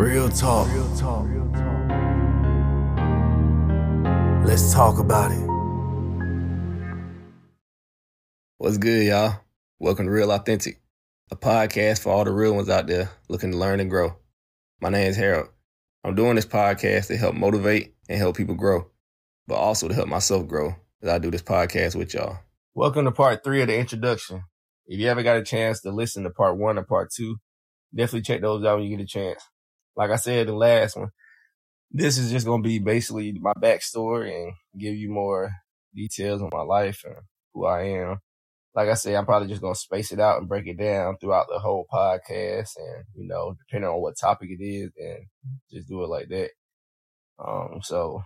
Real 0.00 0.30
talk. 0.30 0.66
Real 0.72 0.96
talk. 0.96 1.26
Let's 4.46 4.72
talk 4.72 4.98
about 4.98 5.30
it. 5.30 5.46
What's 8.56 8.78
good, 8.78 9.04
y'all? 9.04 9.40
Welcome 9.78 10.06
to 10.06 10.10
Real 10.10 10.32
Authentic, 10.32 10.80
a 11.30 11.36
podcast 11.36 12.02
for 12.02 12.14
all 12.14 12.24
the 12.24 12.32
real 12.32 12.54
ones 12.54 12.70
out 12.70 12.86
there 12.86 13.10
looking 13.28 13.52
to 13.52 13.58
learn 13.58 13.78
and 13.78 13.90
grow. 13.90 14.16
My 14.80 14.88
name 14.88 15.06
is 15.06 15.16
Harold. 15.16 15.50
I'm 16.02 16.14
doing 16.14 16.36
this 16.36 16.46
podcast 16.46 17.08
to 17.08 17.18
help 17.18 17.34
motivate 17.34 17.94
and 18.08 18.16
help 18.16 18.38
people 18.38 18.54
grow, 18.54 18.90
but 19.46 19.56
also 19.56 19.86
to 19.86 19.92
help 19.92 20.08
myself 20.08 20.48
grow 20.48 20.74
as 21.02 21.10
I 21.10 21.18
do 21.18 21.30
this 21.30 21.42
podcast 21.42 21.94
with 21.94 22.14
y'all. 22.14 22.38
Welcome 22.74 23.04
to 23.04 23.12
part 23.12 23.44
three 23.44 23.60
of 23.60 23.68
the 23.68 23.76
introduction. 23.76 24.44
If 24.86 24.98
you 24.98 25.08
ever 25.08 25.22
got 25.22 25.36
a 25.36 25.42
chance 25.44 25.82
to 25.82 25.90
listen 25.90 26.24
to 26.24 26.30
part 26.30 26.56
one 26.56 26.78
or 26.78 26.84
part 26.84 27.10
two, 27.14 27.36
definitely 27.94 28.22
check 28.22 28.40
those 28.40 28.64
out 28.64 28.78
when 28.78 28.86
you 28.86 28.96
get 28.96 29.04
a 29.04 29.06
chance. 29.06 29.42
Like 29.96 30.10
I 30.10 30.16
said, 30.16 30.48
the 30.48 30.54
last 30.54 30.96
one, 30.96 31.10
this 31.90 32.18
is 32.18 32.30
just 32.30 32.46
going 32.46 32.62
to 32.62 32.68
be 32.68 32.78
basically 32.78 33.32
my 33.40 33.52
backstory 33.54 34.34
and 34.34 34.52
give 34.78 34.94
you 34.94 35.10
more 35.10 35.50
details 35.94 36.42
on 36.42 36.50
my 36.52 36.62
life 36.62 37.02
and 37.04 37.16
who 37.52 37.66
I 37.66 37.82
am. 37.82 38.18
Like 38.74 38.88
I 38.88 38.94
said, 38.94 39.16
I'm 39.16 39.26
probably 39.26 39.48
just 39.48 39.60
going 39.60 39.74
to 39.74 39.80
space 39.80 40.12
it 40.12 40.20
out 40.20 40.38
and 40.38 40.48
break 40.48 40.66
it 40.66 40.78
down 40.78 41.16
throughout 41.18 41.46
the 41.48 41.58
whole 41.58 41.86
podcast. 41.92 42.76
And, 42.76 43.04
you 43.16 43.26
know, 43.26 43.56
depending 43.58 43.90
on 43.90 44.00
what 44.00 44.16
topic 44.16 44.48
it 44.50 44.62
is, 44.62 44.92
and 44.96 45.26
just 45.72 45.88
do 45.88 46.04
it 46.04 46.08
like 46.08 46.28
that. 46.28 46.50
Um, 47.44 47.80
so 47.82 48.22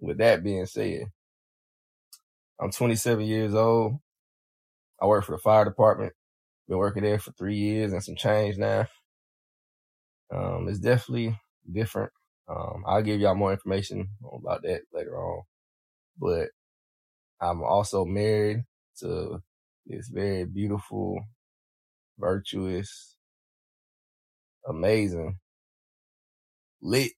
with 0.00 0.18
that 0.18 0.44
being 0.44 0.66
said, 0.66 1.04
I'm 2.60 2.70
27 2.70 3.24
years 3.24 3.54
old. 3.54 3.94
I 5.00 5.06
work 5.06 5.24
for 5.24 5.32
the 5.32 5.38
fire 5.38 5.64
department. 5.64 6.12
Been 6.68 6.78
working 6.78 7.02
there 7.02 7.18
for 7.18 7.32
three 7.32 7.56
years 7.56 7.92
and 7.92 8.04
some 8.04 8.16
change 8.16 8.58
now. 8.58 8.86
Um, 10.32 10.68
it's 10.68 10.80
definitely 10.80 11.38
different. 11.72 12.12
Um, 12.48 12.84
I'll 12.86 13.02
give 13.02 13.20
y'all 13.20 13.36
more 13.36 13.52
information 13.52 14.10
about 14.34 14.62
that 14.64 14.82
later 14.94 15.16
on. 15.18 15.42
But 16.18 16.50
I'm 17.40 17.62
also 17.64 18.04
married 18.04 18.64
to 19.00 19.42
this 19.86 20.08
very 20.08 20.46
beautiful, 20.46 21.20
virtuous, 22.18 23.16
amazing, 24.68 25.38
lit 26.82 27.12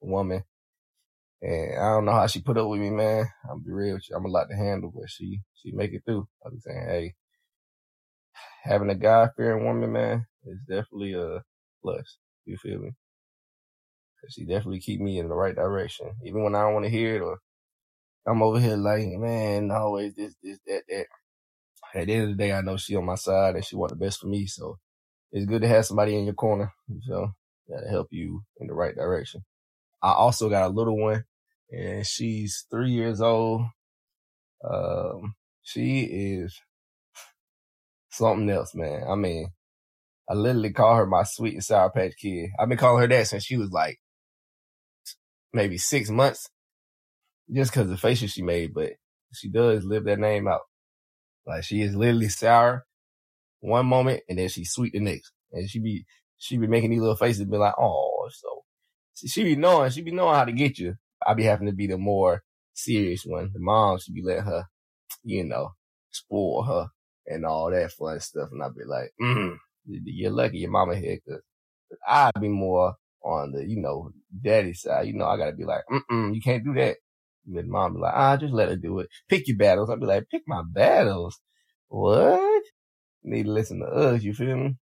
woman. 0.00 0.44
And 1.42 1.78
I 1.78 1.90
don't 1.90 2.06
know 2.06 2.12
how 2.12 2.26
she 2.26 2.42
put 2.42 2.58
up 2.58 2.68
with 2.68 2.80
me, 2.80 2.90
man. 2.90 3.26
I'm 3.50 3.62
be 3.62 3.72
real 3.72 3.94
with 3.94 4.10
you. 4.10 4.16
I'm 4.16 4.24
a 4.26 4.28
lot 4.28 4.48
to 4.50 4.56
handle, 4.56 4.92
but 4.94 5.10
she, 5.10 5.40
she 5.56 5.72
make 5.72 5.92
it 5.92 6.02
through. 6.06 6.28
I 6.46 6.50
be 6.50 6.60
saying, 6.60 6.86
hey, 6.88 7.14
having 8.64 8.90
a 8.90 8.94
God 8.96 9.30
fearing 9.36 9.64
woman, 9.64 9.92
man, 9.92 10.26
is 10.46 10.58
definitely 10.68 11.14
a 11.14 11.42
plus. 11.82 12.18
You 12.46 12.58
feel 12.58 12.80
me? 12.80 12.92
Cause 14.20 14.34
she 14.34 14.44
definitely 14.46 14.80
keep 14.80 15.00
me 15.00 15.18
in 15.18 15.28
the 15.28 15.34
right 15.34 15.54
direction. 15.54 16.12
Even 16.24 16.44
when 16.44 16.54
I 16.54 16.62
don't 16.62 16.74
want 16.74 16.86
to 16.86 16.90
hear 16.90 17.16
it 17.16 17.22
or 17.22 17.38
I'm 18.26 18.42
over 18.42 18.60
here 18.60 18.76
like, 18.76 19.06
man, 19.06 19.70
always 19.70 20.14
this, 20.14 20.34
this, 20.42 20.58
that, 20.66 20.82
that. 20.88 21.06
At 21.94 22.06
the 22.06 22.14
end 22.14 22.22
of 22.24 22.28
the 22.30 22.36
day, 22.36 22.52
I 22.52 22.60
know 22.62 22.76
she 22.76 22.96
on 22.96 23.06
my 23.06 23.14
side 23.16 23.54
and 23.56 23.64
she 23.64 23.76
want 23.76 23.90
the 23.90 23.96
best 23.96 24.20
for 24.20 24.26
me. 24.26 24.46
So 24.46 24.78
it's 25.32 25.46
good 25.46 25.62
to 25.62 25.68
have 25.68 25.86
somebody 25.86 26.16
in 26.16 26.24
your 26.24 26.34
corner, 26.34 26.72
you 26.88 27.00
that'll 27.68 27.90
help 27.90 28.08
you 28.10 28.42
in 28.60 28.66
the 28.68 28.74
right 28.74 28.94
direction. 28.94 29.42
I 30.02 30.12
also 30.12 30.48
got 30.48 30.70
a 30.70 30.74
little 30.74 30.98
one 30.98 31.24
and 31.70 32.06
she's 32.06 32.66
three 32.70 32.90
years 32.90 33.20
old. 33.20 33.62
Um, 34.68 35.34
she 35.62 36.02
is 36.02 36.58
something 38.10 38.48
else, 38.50 38.74
man. 38.74 39.04
I 39.08 39.14
mean, 39.14 39.48
I 40.28 40.34
literally 40.34 40.72
call 40.72 40.96
her 40.96 41.06
my 41.06 41.22
sweet 41.22 41.54
and 41.54 41.64
sour 41.64 41.90
patch 41.90 42.14
kid. 42.20 42.50
I've 42.58 42.68
been 42.68 42.78
calling 42.78 43.00
her 43.02 43.08
that 43.08 43.28
since 43.28 43.44
she 43.44 43.56
was 43.56 43.70
like 43.70 43.98
maybe 45.52 45.78
six 45.78 46.10
months, 46.10 46.48
just 47.52 47.72
because 47.72 47.88
the 47.88 47.96
faces 47.96 48.32
she 48.32 48.42
made. 48.42 48.74
But 48.74 48.94
she 49.32 49.48
does 49.48 49.84
live 49.84 50.04
that 50.04 50.18
name 50.18 50.48
out. 50.48 50.62
Like 51.46 51.64
she 51.64 51.82
is 51.82 51.94
literally 51.94 52.28
sour 52.28 52.84
one 53.60 53.86
moment 53.86 54.22
and 54.28 54.38
then 54.38 54.48
she's 54.48 54.70
sweet 54.70 54.92
the 54.92 55.00
next, 55.00 55.32
and 55.52 55.68
she 55.68 55.78
be 55.78 56.04
she 56.38 56.58
be 56.58 56.66
making 56.66 56.90
these 56.90 57.00
little 57.00 57.16
faces, 57.16 57.44
be 57.44 57.56
like, 57.56 57.74
oh, 57.78 58.28
so 58.30 58.62
she 59.26 59.44
be 59.44 59.56
knowing 59.56 59.90
she 59.90 60.02
be 60.02 60.10
knowing 60.10 60.34
how 60.34 60.44
to 60.44 60.52
get 60.52 60.78
you. 60.78 60.94
I 61.26 61.34
be 61.34 61.44
having 61.44 61.66
to 61.66 61.72
be 61.72 61.86
the 61.86 61.98
more 61.98 62.42
serious 62.74 63.24
one. 63.24 63.50
The 63.52 63.60
mom 63.60 63.98
should 63.98 64.14
be 64.14 64.22
letting 64.22 64.44
her, 64.44 64.64
you 65.24 65.44
know, 65.44 65.70
spoil 66.10 66.62
her 66.64 66.88
and 67.26 67.44
all 67.44 67.70
that 67.70 67.92
fun 67.92 68.20
stuff, 68.20 68.50
and 68.52 68.62
I'd 68.62 68.74
be 68.74 68.84
like, 68.84 69.12
mm, 69.20 69.56
you're 69.86 70.30
lucky 70.30 70.58
your 70.58 70.70
mama 70.70 70.96
here, 70.96 71.18
cause 71.28 71.40
I'd 72.06 72.40
be 72.40 72.48
more 72.48 72.94
on 73.22 73.52
the, 73.52 73.64
you 73.64 73.80
know, 73.80 74.10
daddy 74.42 74.74
side. 74.74 75.06
You 75.06 75.14
know, 75.14 75.26
I 75.26 75.36
gotta 75.36 75.52
be 75.52 75.64
like, 75.64 75.82
mm 76.10 76.34
you 76.34 76.40
can't 76.40 76.64
do 76.64 76.74
that. 76.74 76.96
And 77.46 77.68
mom 77.68 77.94
be 77.94 78.00
like, 78.00 78.14
ah, 78.14 78.36
just 78.36 78.52
let 78.52 78.68
her 78.68 78.76
do 78.76 78.98
it. 79.00 79.08
Pick 79.28 79.46
your 79.48 79.56
battles. 79.56 79.88
I'd 79.90 80.00
be 80.00 80.06
like, 80.06 80.28
pick 80.30 80.42
my 80.46 80.62
battles. 80.66 81.38
What? 81.88 82.62
Need 83.22 83.44
to 83.44 83.52
listen 83.52 83.80
to 83.80 83.86
us, 83.86 84.22
you 84.22 84.34
feel 84.34 84.56
me? 84.56 84.76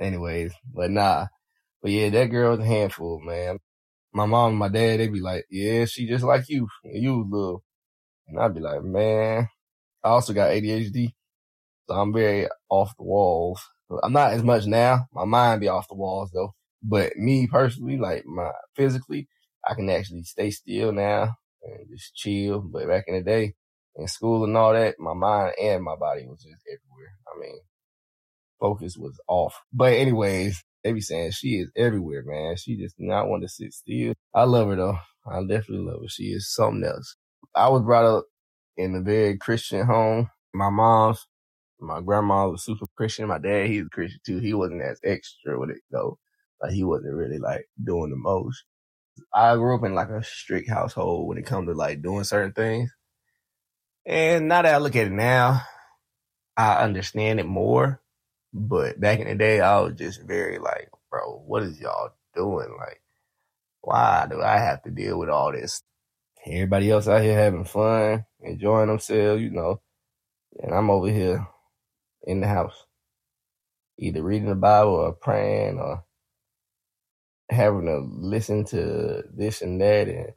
Anyways, 0.00 0.52
but 0.72 0.90
nah. 0.90 1.26
But 1.82 1.90
yeah, 1.90 2.10
that 2.10 2.26
girl's 2.26 2.60
a 2.60 2.64
handful, 2.64 3.20
man. 3.20 3.58
My 4.12 4.26
mom 4.26 4.50
and 4.50 4.58
my 4.58 4.68
dad, 4.68 5.00
they'd 5.00 5.12
be 5.12 5.20
like, 5.20 5.44
yeah, 5.50 5.84
she 5.84 6.06
just 6.06 6.24
like 6.24 6.48
you. 6.48 6.68
You 6.84 7.26
little. 7.30 7.62
And 8.26 8.38
I'd 8.38 8.54
be 8.54 8.60
like, 8.60 8.82
man, 8.82 9.48
I 10.04 10.08
also 10.08 10.32
got 10.32 10.50
ADHD. 10.50 11.12
So 11.88 11.94
I'm 11.94 12.12
very 12.12 12.48
off 12.68 12.96
the 12.96 13.04
walls. 13.04 13.62
I'm 14.02 14.12
not 14.12 14.32
as 14.32 14.42
much 14.42 14.66
now. 14.66 15.06
My 15.12 15.24
mind 15.24 15.60
be 15.60 15.68
off 15.68 15.88
the 15.88 15.94
walls 15.94 16.30
though. 16.32 16.54
But 16.82 17.16
me 17.16 17.46
personally, 17.46 17.98
like 17.98 18.24
my 18.26 18.50
physically, 18.76 19.28
I 19.68 19.74
can 19.74 19.90
actually 19.90 20.22
stay 20.22 20.50
still 20.50 20.92
now 20.92 21.34
and 21.62 21.88
just 21.90 22.14
chill. 22.14 22.60
But 22.60 22.88
back 22.88 23.04
in 23.08 23.14
the 23.14 23.22
day, 23.22 23.54
in 23.96 24.06
school 24.08 24.44
and 24.44 24.56
all 24.56 24.72
that, 24.72 24.96
my 24.98 25.14
mind 25.14 25.54
and 25.60 25.82
my 25.82 25.96
body 25.96 26.26
was 26.26 26.42
just 26.42 26.62
everywhere. 26.68 27.12
I 27.26 27.40
mean, 27.40 27.58
focus 28.60 28.96
was 28.96 29.18
off. 29.28 29.60
But 29.72 29.94
anyways, 29.94 30.62
they 30.84 30.92
be 30.92 31.00
saying 31.00 31.32
she 31.32 31.58
is 31.58 31.70
everywhere, 31.76 32.22
man. 32.24 32.56
She 32.56 32.76
just 32.76 32.94
not 32.98 33.28
want 33.28 33.42
to 33.42 33.48
sit 33.48 33.72
still. 33.72 34.14
I 34.34 34.44
love 34.44 34.68
her 34.68 34.76
though. 34.76 34.98
I 35.30 35.40
definitely 35.40 35.86
love 35.90 36.02
her. 36.02 36.08
She 36.08 36.24
is 36.24 36.52
something 36.52 36.84
else. 36.84 37.16
I 37.54 37.68
was 37.68 37.82
brought 37.82 38.04
up 38.04 38.24
in 38.76 38.94
a 38.94 39.00
very 39.00 39.36
Christian 39.36 39.86
home. 39.86 40.30
My 40.54 40.70
mom's 40.70 41.26
my 41.80 42.00
grandma 42.00 42.48
was 42.48 42.64
super 42.64 42.86
Christian. 42.96 43.28
My 43.28 43.38
dad, 43.38 43.66
he's 43.66 43.86
a 43.86 43.88
Christian 43.88 44.20
too. 44.24 44.38
He 44.38 44.54
wasn't 44.54 44.82
as 44.82 45.00
extra 45.04 45.58
with 45.58 45.70
it 45.70 45.82
though. 45.90 46.18
Like 46.60 46.72
he 46.72 46.84
wasn't 46.84 47.14
really 47.14 47.38
like 47.38 47.68
doing 47.82 48.10
the 48.10 48.16
most. 48.16 48.64
I 49.32 49.54
grew 49.56 49.76
up 49.76 49.84
in 49.84 49.94
like 49.94 50.10
a 50.10 50.22
strict 50.22 50.68
household 50.68 51.28
when 51.28 51.38
it 51.38 51.46
comes 51.46 51.68
to 51.68 51.74
like 51.74 52.02
doing 52.02 52.24
certain 52.24 52.52
things. 52.52 52.90
And 54.06 54.48
now 54.48 54.62
that 54.62 54.74
I 54.74 54.78
look 54.78 54.96
at 54.96 55.06
it 55.06 55.12
now, 55.12 55.62
I 56.56 56.82
understand 56.82 57.40
it 57.40 57.46
more. 57.46 58.00
But 58.52 58.98
back 58.98 59.20
in 59.20 59.28
the 59.28 59.34
day, 59.34 59.60
I 59.60 59.80
was 59.80 59.94
just 59.94 60.22
very 60.22 60.58
like, 60.58 60.90
bro, 61.10 61.42
what 61.46 61.62
is 61.62 61.80
y'all 61.80 62.12
doing? 62.34 62.74
Like, 62.78 63.02
why 63.82 64.26
do 64.28 64.40
I 64.40 64.58
have 64.58 64.82
to 64.84 64.90
deal 64.90 65.18
with 65.18 65.28
all 65.28 65.52
this? 65.52 65.82
Everybody 66.46 66.90
else 66.90 67.06
out 67.06 67.22
here 67.22 67.36
having 67.36 67.64
fun, 67.64 68.24
enjoying 68.40 68.88
themselves, 68.88 69.42
you 69.42 69.50
know, 69.50 69.80
and 70.60 70.74
I'm 70.74 70.88
over 70.88 71.08
here 71.10 71.46
in 72.28 72.42
the 72.42 72.48
house, 72.48 72.86
either 73.98 74.22
reading 74.22 74.50
the 74.50 74.56
Bible 74.56 74.94
or 74.94 75.12
praying 75.14 75.80
or 75.80 76.04
having 77.50 77.86
to 77.86 78.00
listen 78.00 78.64
to 78.66 79.24
this 79.34 79.62
and 79.62 79.80
that. 79.80 80.08
And 80.08 80.32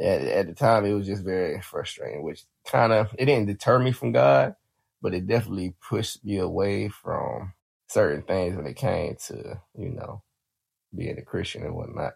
at, 0.00 0.22
at 0.22 0.46
the 0.48 0.54
time, 0.54 0.86
it 0.86 0.94
was 0.94 1.06
just 1.06 1.24
very 1.24 1.60
frustrating, 1.62 2.22
which 2.24 2.44
kind 2.66 2.92
of, 2.92 3.14
it 3.18 3.26
didn't 3.26 3.46
deter 3.48 3.78
me 3.80 3.92
from 3.92 4.12
God, 4.12 4.56
but 5.02 5.14
it 5.14 5.26
definitely 5.28 5.74
pushed 5.88 6.24
me 6.24 6.38
away 6.38 6.88
from 6.88 7.54
certain 7.88 8.22
things 8.22 8.56
when 8.56 8.66
it 8.66 8.76
came 8.76 9.16
to, 9.28 9.60
you 9.78 9.90
know, 9.90 10.22
being 10.96 11.18
a 11.18 11.22
Christian 11.22 11.64
and 11.64 11.76
whatnot. 11.76 12.14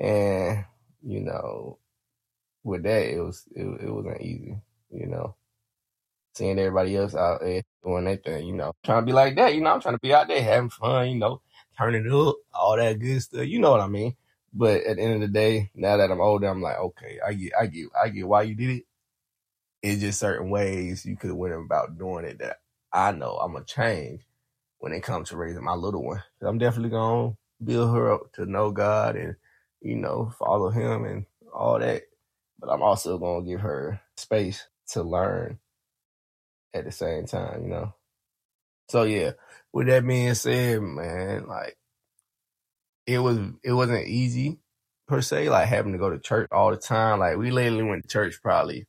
And, 0.00 0.64
you 1.02 1.20
know, 1.20 1.78
with 2.64 2.84
that, 2.84 3.04
it 3.04 3.20
was, 3.20 3.44
it, 3.54 3.64
it 3.64 3.90
wasn't 3.90 4.22
easy, 4.22 4.58
you 4.92 5.06
know 5.06 5.34
seeing 6.34 6.58
everybody 6.58 6.96
else 6.96 7.14
out 7.14 7.40
there 7.40 7.61
doing 7.84 8.04
their 8.04 8.16
thing, 8.16 8.46
you 8.46 8.54
know, 8.54 8.72
trying 8.84 9.02
to 9.02 9.06
be 9.06 9.12
like 9.12 9.36
that, 9.36 9.54
you 9.54 9.60
know, 9.60 9.72
I'm 9.72 9.80
trying 9.80 9.94
to 9.94 10.00
be 10.00 10.14
out 10.14 10.28
there 10.28 10.42
having 10.42 10.70
fun, 10.70 11.10
you 11.10 11.18
know, 11.18 11.40
turning 11.78 12.06
it 12.06 12.12
up, 12.12 12.36
all 12.54 12.76
that 12.76 12.98
good 12.98 13.22
stuff, 13.22 13.46
you 13.46 13.60
know 13.60 13.70
what 13.72 13.80
I 13.80 13.88
mean? 13.88 14.16
But 14.54 14.82
at 14.84 14.96
the 14.96 15.02
end 15.02 15.14
of 15.14 15.20
the 15.20 15.28
day, 15.28 15.70
now 15.74 15.96
that 15.96 16.10
I'm 16.10 16.20
older, 16.20 16.48
I'm 16.48 16.62
like, 16.62 16.78
okay, 16.78 17.18
I 17.26 17.32
get, 17.34 17.52
I 17.58 17.66
get, 17.66 17.86
I 18.04 18.08
get 18.10 18.28
why 18.28 18.42
you 18.42 18.54
did 18.54 18.70
it. 18.70 18.84
It's 19.82 20.00
just 20.00 20.20
certain 20.20 20.50
ways 20.50 21.04
you 21.06 21.16
could 21.16 21.30
have 21.30 21.36
went 21.36 21.54
about 21.54 21.98
doing 21.98 22.24
it 22.24 22.38
that 22.38 22.60
I 22.92 23.12
know 23.12 23.36
I'm 23.36 23.52
gonna 23.52 23.64
change 23.64 24.22
when 24.78 24.92
it 24.92 25.02
comes 25.02 25.30
to 25.30 25.36
raising 25.36 25.64
my 25.64 25.74
little 25.74 26.04
one. 26.04 26.22
I'm 26.42 26.58
definitely 26.58 26.90
gonna 26.90 27.36
build 27.64 27.94
her 27.96 28.12
up 28.12 28.32
to 28.34 28.46
know 28.46 28.70
God 28.70 29.16
and, 29.16 29.36
you 29.80 29.96
know, 29.96 30.32
follow 30.38 30.70
Him 30.70 31.04
and 31.04 31.26
all 31.52 31.78
that. 31.80 32.02
But 32.60 32.70
I'm 32.70 32.82
also 32.82 33.18
gonna 33.18 33.46
give 33.46 33.60
her 33.60 34.00
space 34.16 34.66
to 34.88 35.02
learn 35.02 35.58
at 36.74 36.84
the 36.84 36.92
same 36.92 37.26
time, 37.26 37.64
you 37.64 37.68
know. 37.68 37.94
So 38.88 39.04
yeah, 39.04 39.32
with 39.72 39.86
that 39.88 40.06
being 40.06 40.34
said, 40.34 40.80
man, 40.82 41.46
like 41.46 41.76
it 43.06 43.18
was 43.18 43.38
it 43.62 43.72
wasn't 43.72 44.06
easy 44.08 44.58
per 45.08 45.20
se, 45.20 45.50
like 45.50 45.68
having 45.68 45.92
to 45.92 45.98
go 45.98 46.10
to 46.10 46.18
church 46.18 46.48
all 46.52 46.70
the 46.70 46.76
time. 46.76 47.20
Like 47.20 47.36
we 47.36 47.50
literally 47.50 47.84
went 47.84 48.02
to 48.02 48.08
church 48.08 48.40
probably 48.42 48.86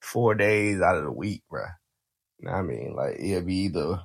four 0.00 0.34
days 0.34 0.80
out 0.80 0.96
of 0.96 1.04
the 1.04 1.12
week, 1.12 1.42
bro. 1.50 1.64
I 2.48 2.62
mean? 2.62 2.94
Like 2.94 3.16
it'd 3.18 3.46
be 3.46 3.56
either, 3.64 4.02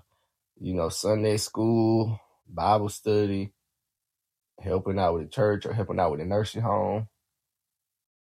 you 0.60 0.74
know, 0.74 0.90
Sunday 0.90 1.38
school, 1.38 2.20
Bible 2.48 2.90
study, 2.90 3.54
helping 4.60 5.00
out 5.00 5.14
with 5.16 5.24
the 5.24 5.30
church 5.30 5.66
or 5.66 5.74
helping 5.74 6.00
out 6.00 6.12
with 6.12 6.20
the 6.20 6.26
nursing 6.26 6.62
home. 6.62 7.08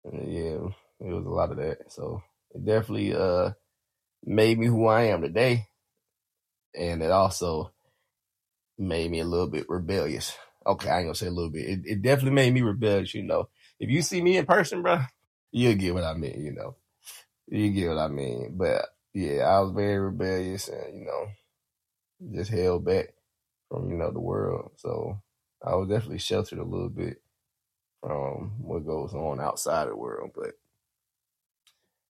And 0.06 0.32
yeah, 0.32 1.08
it 1.08 1.14
was 1.14 1.26
a 1.26 1.30
lot 1.30 1.52
of 1.52 1.58
that. 1.58 1.92
So 1.92 2.22
it 2.54 2.66
definitely 2.66 3.16
uh 3.16 3.52
made 4.24 4.58
me 4.60 4.68
who 4.68 4.88
I 4.88 5.04
am 5.04 5.22
today. 5.22 5.68
And 6.76 7.02
it 7.02 7.12
also 7.12 7.72
made 8.78 9.12
me 9.12 9.20
a 9.20 9.26
little 9.26 9.48
bit 9.48 9.70
rebellious. 9.70 10.36
Okay, 10.66 10.90
I 10.90 11.00
ain't 11.00 11.08
gonna 11.08 11.16
say 11.16 11.28
a 11.28 11.32
little 11.32 11.52
bit. 11.52 11.68
It, 11.68 11.80
it 11.86 12.02
definitely 12.02 12.32
made 12.32 12.54
me 12.54 12.62
rebellious, 12.62 13.14
you 13.14 13.24
know. 13.24 13.50
If 13.80 13.90
you 13.90 14.02
see 14.02 14.22
me 14.22 14.38
in 14.38 14.46
person, 14.46 14.82
bro, 14.82 15.02
you'll 15.52 15.76
get 15.76 15.94
what 15.94 16.04
I 16.04 16.14
mean, 16.14 16.44
you 16.44 16.54
know. 16.54 16.76
You 17.48 17.70
get 17.72 17.90
what 17.90 17.98
I 17.98 18.08
mean. 18.08 18.56
But 18.58 18.86
yeah, 19.14 19.44
I 19.44 19.60
was 19.60 19.74
very 19.74 20.00
rebellious 20.00 20.70
and, 20.70 21.00
you 21.00 21.06
know, 21.06 21.28
just 22.36 22.52
held 22.52 22.86
back 22.86 23.14
from, 23.70 23.90
you 23.92 23.98
know, 23.98 24.12
the 24.12 24.20
world. 24.20 24.72
So 24.78 25.20
I 25.64 25.76
was 25.76 25.90
definitely 25.90 26.20
sheltered 26.20 26.60
a 26.60 26.64
little 26.64 26.90
bit 26.90 27.22
from 28.02 28.54
what 28.60 28.86
goes 28.86 29.14
on 29.14 29.40
outside 29.40 29.88
the 29.88 29.96
world. 29.96 30.32
But 30.34 30.54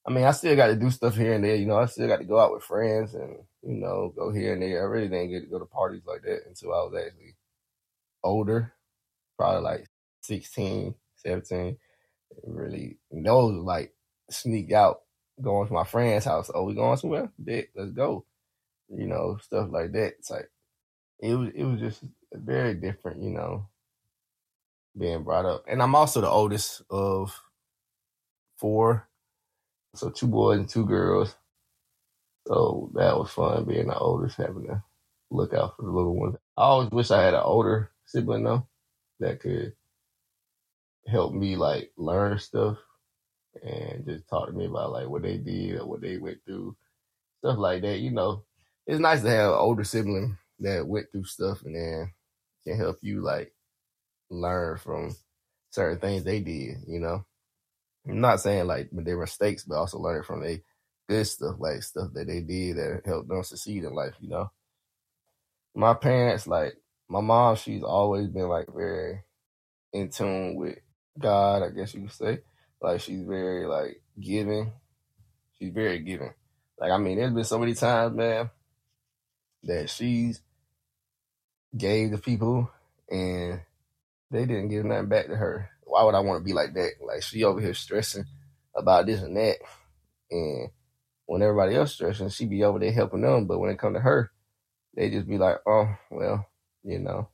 I 0.05 0.11
mean, 0.11 0.25
I 0.25 0.31
still 0.31 0.55
got 0.55 0.67
to 0.67 0.75
do 0.75 0.89
stuff 0.89 1.15
here 1.15 1.33
and 1.33 1.43
there. 1.43 1.55
You 1.55 1.65
know, 1.65 1.77
I 1.77 1.85
still 1.85 2.07
got 2.07 2.17
to 2.17 2.25
go 2.25 2.39
out 2.39 2.53
with 2.53 2.63
friends 2.63 3.13
and, 3.13 3.37
you 3.61 3.75
know, 3.75 4.13
go 4.15 4.31
here 4.31 4.53
and 4.53 4.61
there. 4.61 4.81
I 4.81 4.85
really 4.85 5.07
didn't 5.07 5.31
get 5.31 5.41
to 5.41 5.47
go 5.47 5.59
to 5.59 5.65
parties 5.65 6.03
like 6.05 6.23
that 6.23 6.41
until 6.45 6.73
I 6.73 6.83
was 6.83 6.93
actually 6.95 7.35
older, 8.23 8.73
probably 9.37 9.61
like 9.61 9.87
16, 10.23 10.95
17. 11.15 11.77
Really, 12.45 12.97
those 13.11 13.53
like 13.53 13.93
sneak 14.29 14.73
out, 14.73 15.01
going 15.41 15.67
to 15.67 15.73
my 15.73 15.85
friend's 15.85 16.25
house. 16.25 16.51
Oh, 16.53 16.63
we 16.63 16.73
going 16.73 16.97
somewhere? 16.97 17.31
Bet, 17.39 17.67
let's 17.75 17.91
go. 17.91 18.25
You 18.89 19.07
know, 19.07 19.37
stuff 19.41 19.69
like 19.71 19.93
that. 19.93 20.15
It's 20.19 20.31
like, 20.31 20.49
it 21.19 21.35
was, 21.35 21.49
it 21.55 21.63
was 21.63 21.79
just 21.79 22.03
very 22.33 22.73
different, 22.73 23.23
you 23.23 23.29
know, 23.29 23.69
being 24.97 25.23
brought 25.23 25.45
up. 25.45 25.63
And 25.67 25.81
I'm 25.81 25.95
also 25.95 26.19
the 26.21 26.29
oldest 26.29 26.81
of 26.89 27.39
four. 28.57 29.07
So 29.95 30.09
two 30.09 30.27
boys 30.27 30.59
and 30.59 30.69
two 30.69 30.85
girls. 30.85 31.35
So 32.47 32.91
that 32.95 33.17
was 33.17 33.29
fun 33.31 33.65
being 33.65 33.87
the 33.87 33.97
oldest, 33.97 34.37
having 34.37 34.65
to 34.67 34.83
look 35.31 35.53
out 35.53 35.75
for 35.75 35.83
the 35.83 35.91
little 35.91 36.15
ones. 36.15 36.35
I 36.57 36.63
always 36.63 36.89
wish 36.91 37.11
I 37.11 37.23
had 37.23 37.33
an 37.33 37.41
older 37.43 37.91
sibling 38.05 38.43
though 38.43 38.67
that 39.19 39.39
could 39.39 39.73
help 41.07 41.33
me 41.33 41.55
like 41.55 41.91
learn 41.97 42.37
stuff 42.39 42.77
and 43.61 44.05
just 44.05 44.27
talk 44.27 44.47
to 44.47 44.53
me 44.53 44.65
about 44.65 44.91
like 44.91 45.07
what 45.07 45.21
they 45.21 45.37
did 45.37 45.79
or 45.79 45.85
what 45.85 46.01
they 46.01 46.17
went 46.17 46.39
through, 46.45 46.75
stuff 47.39 47.57
like 47.57 47.81
that. 47.81 47.99
You 47.99 48.11
know, 48.11 48.43
it's 48.87 48.99
nice 48.99 49.21
to 49.21 49.29
have 49.29 49.51
an 49.51 49.59
older 49.59 49.83
sibling 49.83 50.37
that 50.59 50.87
went 50.87 51.11
through 51.11 51.25
stuff 51.25 51.63
and 51.63 51.75
then 51.75 52.11
can 52.65 52.77
help 52.77 52.97
you 53.01 53.21
like 53.21 53.53
learn 54.29 54.77
from 54.77 55.15
certain 55.69 55.99
things 55.99 56.23
they 56.23 56.39
did. 56.39 56.77
You 56.87 56.99
know, 56.99 57.25
I'm 58.07 58.21
not 58.21 58.41
saying 58.41 58.67
like 58.67 58.89
but 58.91 59.05
their 59.05 59.19
mistakes, 59.19 59.63
but 59.63 59.75
also 59.77 59.99
learning 59.99 60.23
from 60.23 60.41
their 60.41 60.59
good 61.09 61.25
stuff, 61.25 61.55
like 61.59 61.83
stuff 61.83 62.09
that 62.13 62.27
they 62.27 62.41
did 62.41 62.77
that 62.77 63.01
helped 63.05 63.29
them 63.29 63.43
succeed 63.43 63.83
in 63.83 63.93
life. 63.93 64.13
You 64.19 64.29
know, 64.29 64.51
my 65.75 65.93
parents 65.93 66.47
like 66.47 66.75
my 67.09 67.21
mom, 67.21 67.55
she's 67.55 67.83
always 67.83 68.27
been 68.27 68.47
like 68.47 68.67
very 68.73 69.21
in 69.93 70.09
tune 70.09 70.55
with 70.55 70.79
God, 71.19 71.63
I 71.63 71.69
guess 71.69 71.93
you 71.93 72.01
could 72.01 72.11
say. 72.11 72.39
Like 72.81 73.01
she's 73.01 73.23
very 73.23 73.65
like 73.65 74.01
giving. 74.19 74.73
She's 75.59 75.73
very 75.73 75.99
giving. 75.99 76.33
Like 76.79 76.91
I 76.91 76.97
mean, 76.97 77.17
there's 77.17 77.33
been 77.33 77.43
so 77.43 77.59
many 77.59 77.73
times, 77.73 78.15
man, 78.15 78.49
that 79.63 79.89
she's 79.89 80.41
gave 81.75 82.11
to 82.11 82.17
people 82.17 82.69
and 83.09 83.61
they 84.31 84.45
didn't 84.45 84.69
give 84.69 84.85
nothing 84.85 85.09
back 85.09 85.27
to 85.27 85.35
her. 85.35 85.69
Why 85.85 86.03
would 86.03 86.15
I 86.15 86.21
want 86.21 86.39
to 86.39 86.45
be 86.45 86.53
like 86.53 86.73
that? 86.73 86.91
Like 87.05 87.23
she 87.23 87.43
over 87.43 87.61
here 87.61 87.73
stressing 87.73 88.25
about 88.75 89.05
this 89.05 89.21
and 89.21 89.37
that, 89.37 89.57
and 90.31 90.69
when 91.25 91.41
everybody 91.41 91.75
else 91.75 91.93
stressing, 91.93 92.29
she 92.29 92.45
be 92.45 92.63
over 92.63 92.79
there 92.79 92.91
helping 92.91 93.21
them. 93.21 93.47
But 93.47 93.59
when 93.59 93.69
it 93.71 93.79
come 93.79 93.93
to 93.93 93.99
her, 93.99 94.31
they 94.95 95.09
just 95.09 95.27
be 95.27 95.37
like, 95.37 95.57
"Oh, 95.67 95.87
well, 96.11 96.47
you 96.83 96.99
know, 96.99 97.29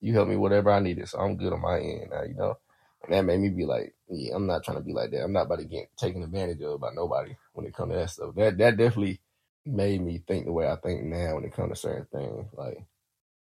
you 0.00 0.14
help 0.14 0.28
me 0.28 0.36
whatever 0.36 0.70
I 0.70 0.80
needed, 0.80 1.08
so 1.08 1.18
I'm 1.18 1.36
good 1.36 1.52
on 1.52 1.62
my 1.62 1.78
end 1.80 2.10
now, 2.10 2.22
you 2.22 2.34
know. 2.34 2.58
And 3.04 3.12
that 3.14 3.24
made 3.24 3.40
me 3.40 3.50
be 3.50 3.64
like, 3.64 3.94
yeah, 4.08 4.34
I'm 4.34 4.46
not 4.46 4.64
trying 4.64 4.78
to 4.78 4.82
be 4.82 4.92
like 4.92 5.10
that. 5.12 5.22
I'm 5.22 5.32
not 5.32 5.46
about 5.46 5.60
to 5.60 5.64
get 5.64 5.88
taken 5.96 6.22
advantage 6.22 6.60
of 6.62 6.80
by 6.80 6.90
nobody 6.92 7.36
when 7.52 7.66
it 7.66 7.74
comes 7.74 7.92
to 7.92 7.98
that 7.98 8.10
stuff. 8.10 8.34
That 8.36 8.58
that 8.58 8.76
definitely 8.76 9.20
made 9.64 10.00
me 10.00 10.22
think 10.26 10.46
the 10.46 10.52
way 10.52 10.68
I 10.68 10.76
think 10.76 11.04
now 11.04 11.34
when 11.34 11.44
it 11.44 11.52
comes 11.54 11.70
to 11.72 11.76
certain 11.76 12.06
things. 12.12 12.48
Like 12.54 12.78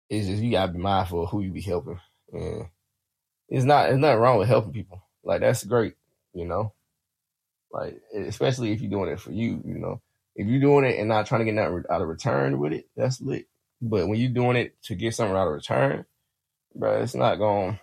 it's 0.09 0.27
just 0.27 0.43
you 0.43 0.51
gotta 0.51 0.73
be 0.73 0.79
mindful 0.79 1.23
of 1.23 1.29
who 1.29 1.41
you 1.41 1.51
be 1.51 1.61
helping. 1.61 1.99
And 2.33 2.67
it's 3.49 3.65
not 3.65 3.89
it's 3.89 3.97
nothing 3.97 4.19
wrong 4.19 4.37
with 4.37 4.47
helping 4.47 4.73
people. 4.73 5.03
Like 5.23 5.41
that's 5.41 5.63
great, 5.63 5.95
you 6.33 6.45
know. 6.45 6.73
Like 7.71 8.01
especially 8.15 8.71
if 8.71 8.81
you're 8.81 8.91
doing 8.91 9.09
it 9.09 9.19
for 9.19 9.31
you, 9.31 9.61
you 9.65 9.75
know. 9.75 10.01
If 10.35 10.47
you're 10.47 10.61
doing 10.61 10.85
it 10.85 10.99
and 10.99 11.09
not 11.09 11.25
trying 11.25 11.39
to 11.41 11.45
get 11.45 11.55
nothing 11.55 11.83
out 11.89 12.01
of 12.01 12.07
return 12.07 12.59
with 12.59 12.71
it, 12.71 12.87
that's 12.95 13.19
lit. 13.21 13.47
But 13.81 14.07
when 14.07 14.19
you're 14.19 14.29
doing 14.29 14.55
it 14.55 14.81
to 14.83 14.95
get 14.95 15.15
something 15.15 15.35
out 15.35 15.47
of 15.47 15.53
return, 15.53 16.05
bro, 16.75 17.01
it's 17.01 17.15
not 17.15 17.35
going 17.35 17.79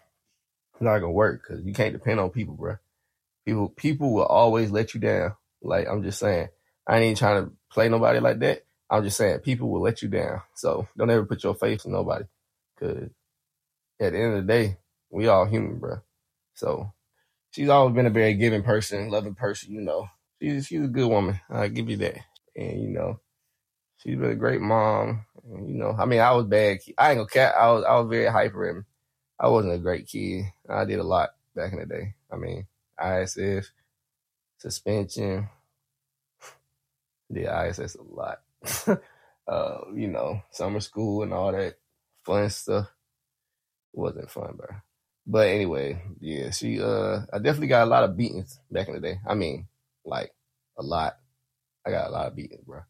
it's 0.75 0.83
not 0.83 0.99
gonna 0.99 1.13
work 1.13 1.43
because 1.43 1.65
you 1.65 1.73
can't 1.73 1.93
depend 1.93 2.21
on 2.21 2.31
people, 2.31 2.55
bro. 2.55 2.77
People 3.45 3.69
people 3.69 4.13
will 4.13 4.27
always 4.27 4.71
let 4.71 4.95
you 4.95 5.01
down. 5.01 5.35
Like 5.63 5.87
I'm 5.89 6.03
just 6.03 6.19
saying, 6.19 6.49
I 6.87 6.97
ain't 6.97 7.05
even 7.05 7.17
trying 7.17 7.45
to 7.45 7.53
play 7.71 7.89
nobody 7.89 8.21
like 8.21 8.41
that. 8.41 8.65
I'm 8.91 9.05
just 9.05 9.17
saying 9.17 9.41
people 9.41 9.71
will 9.71 9.83
let 9.83 10.03
you 10.03 10.09
down. 10.09 10.43
So 10.55 10.89
don't 10.97 11.11
ever 11.11 11.27
put 11.27 11.43
your 11.43 11.55
faith 11.55 11.85
in 11.87 11.93
nobody, 11.93 12.25
cause 12.79 13.11
at 14.01 14.13
the 14.13 14.19
end 14.19 14.35
of 14.35 14.47
the 14.47 14.53
day, 14.53 14.77
we 15.15 15.29
all 15.29 15.47
human, 15.47 15.79
bro. 15.79 15.99
So 16.55 16.93
she's 17.53 17.69
always 17.69 17.95
been 17.95 18.07
a 18.07 18.11
very 18.11 18.35
giving 18.35 18.65
person, 18.65 19.11
loving 19.11 19.37
person. 19.37 19.73
You 19.73 19.81
know, 19.81 20.09
she's 20.43 20.67
she's 20.67 20.83
a 20.83 20.89
good 20.89 21.09
woman. 21.09 21.41
I 21.49 21.69
give 21.69 21.89
you 21.89 21.97
that. 21.99 22.17
And 22.57 22.83
you 22.83 22.89
know, 22.89 23.21
she's 23.99 24.17
been 24.17 24.31
a 24.31 24.37
great 24.37 24.61
mom. 24.61 25.25
And, 25.45 25.69
you 25.69 25.77
know, 25.77 25.95
I 25.97 26.05
mean, 26.07 26.21
I 26.21 26.33
was 26.33 26.47
bad. 26.47 26.81
I 26.99 27.11
ain't 27.11 27.19
gonna 27.19 27.29
cat. 27.29 27.55
I 27.57 27.71
was 27.71 27.85
I 27.85 27.99
was 27.99 28.11
very 28.11 28.27
hyper 28.27 28.69
and 28.69 28.85
I 29.39 29.49
wasn't 29.49 29.75
a 29.75 29.79
great 29.79 30.09
kid. 30.09 30.47
I 30.69 30.85
did 30.85 30.99
a 30.99 31.05
lot 31.05 31.31
back 31.55 31.73
in 31.73 31.79
the 31.79 31.87
day. 31.87 32.15
I 32.33 32.37
mean, 32.37 32.67
ISS, 33.01 33.71
suspension, 34.59 35.49
did 37.33 37.47
ISS 37.47 37.95
a 37.95 38.03
lot. 38.03 38.41
uh, 39.47 39.79
you 39.95 40.09
know, 40.09 40.43
summer 40.51 40.81
school 40.81 41.23
and 41.23 41.33
all 41.33 41.53
that 41.53 41.77
fun 42.25 42.51
stuff. 42.51 42.89
Wasn't 43.93 44.29
fun, 44.29 44.55
bro. 44.57 44.67
But 45.27 45.49
anyway, 45.49 46.03
yeah, 46.21 46.51
she 46.51 46.81
uh 46.81 47.21
I 47.33 47.39
definitely 47.39 47.69
got 47.69 47.85
a 47.87 47.91
lot 47.91 48.05
of 48.05 48.17
beatings 48.17 48.59
back 48.71 48.89
in 48.89 48.95
the 48.95 49.01
day. 49.01 49.21
I 49.27 49.35
mean, 49.35 49.67
like 50.05 50.33
a 50.79 50.83
lot. 50.83 51.17
I 51.87 51.91
got 51.91 52.09
a 52.09 52.11
lot 52.11 52.27
of 52.27 52.37
beatings, 52.37 52.65
bro. 52.65 52.81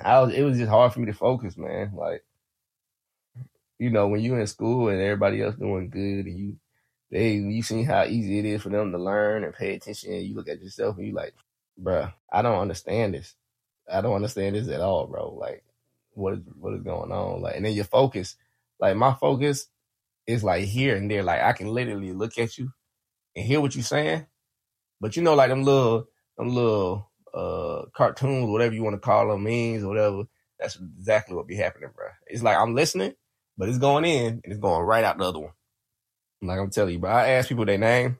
I 0.00 0.20
was 0.20 0.34
it 0.34 0.42
was 0.42 0.58
just 0.58 0.70
hard 0.70 0.92
for 0.92 1.00
me 1.00 1.06
to 1.06 1.12
focus, 1.12 1.56
man. 1.56 1.92
Like, 1.94 2.24
you 3.78 3.90
know, 3.90 4.08
when 4.08 4.20
you 4.20 4.34
in 4.36 4.46
school 4.46 4.88
and 4.88 5.00
everybody 5.00 5.42
else 5.42 5.54
doing 5.54 5.88
good 5.88 6.26
and 6.26 6.38
you 6.38 6.56
they 7.10 7.34
you 7.34 7.62
see 7.62 7.84
how 7.84 8.04
easy 8.04 8.40
it 8.40 8.44
is 8.44 8.62
for 8.62 8.70
them 8.70 8.90
to 8.90 8.98
learn 8.98 9.44
and 9.44 9.54
pay 9.54 9.74
attention 9.74 10.12
and 10.12 10.26
you 10.26 10.34
look 10.34 10.48
at 10.48 10.60
yourself 10.60 10.96
and 10.96 11.06
you 11.06 11.14
like, 11.14 11.34
bro, 11.78 12.08
I 12.32 12.42
don't 12.42 12.58
understand 12.60 13.14
this. 13.14 13.34
I 13.92 14.00
don't 14.00 14.16
understand 14.16 14.56
this 14.56 14.68
at 14.68 14.80
all, 14.80 15.06
bro. 15.06 15.32
Like, 15.32 15.62
what 16.14 16.34
is 16.34 16.40
what 16.58 16.74
is 16.74 16.82
going 16.82 17.12
on? 17.12 17.42
Like, 17.42 17.54
and 17.56 17.64
then 17.64 17.74
your 17.74 17.84
focus, 17.84 18.34
like 18.80 18.96
my 18.96 19.14
focus 19.14 19.68
is 20.26 20.44
like 20.44 20.64
here 20.64 20.96
and 20.96 21.10
there. 21.10 21.22
Like 21.22 21.42
I 21.42 21.52
can 21.52 21.68
literally 21.68 22.12
look 22.12 22.38
at 22.38 22.58
you 22.58 22.70
and 23.36 23.44
hear 23.44 23.60
what 23.60 23.74
you're 23.74 23.84
saying, 23.84 24.26
but 25.00 25.16
you 25.16 25.22
know, 25.22 25.34
like 25.34 25.50
them 25.50 25.64
little 25.64 26.06
them 26.38 26.54
little 26.54 27.10
uh 27.32 27.82
cartoons, 27.94 28.50
whatever 28.50 28.74
you 28.74 28.82
want 28.82 28.94
to 28.94 29.00
call 29.00 29.28
them, 29.28 29.44
memes 29.44 29.84
or 29.84 29.88
whatever. 29.88 30.22
That's 30.58 30.76
exactly 30.76 31.36
what 31.36 31.46
be 31.46 31.56
happening, 31.56 31.90
bro. 31.94 32.06
It's 32.26 32.42
like 32.42 32.56
I'm 32.56 32.74
listening, 32.74 33.14
but 33.58 33.68
it's 33.68 33.78
going 33.78 34.04
in 34.04 34.26
and 34.26 34.42
it's 34.44 34.60
going 34.60 34.82
right 34.82 35.04
out 35.04 35.18
the 35.18 35.24
other 35.24 35.40
one. 35.40 35.52
Like 36.42 36.58
I'm 36.58 36.70
telling 36.70 36.94
you, 36.94 36.98
bro. 36.98 37.10
I 37.10 37.28
ask 37.30 37.48
people 37.48 37.64
their 37.64 37.78
name, 37.78 38.18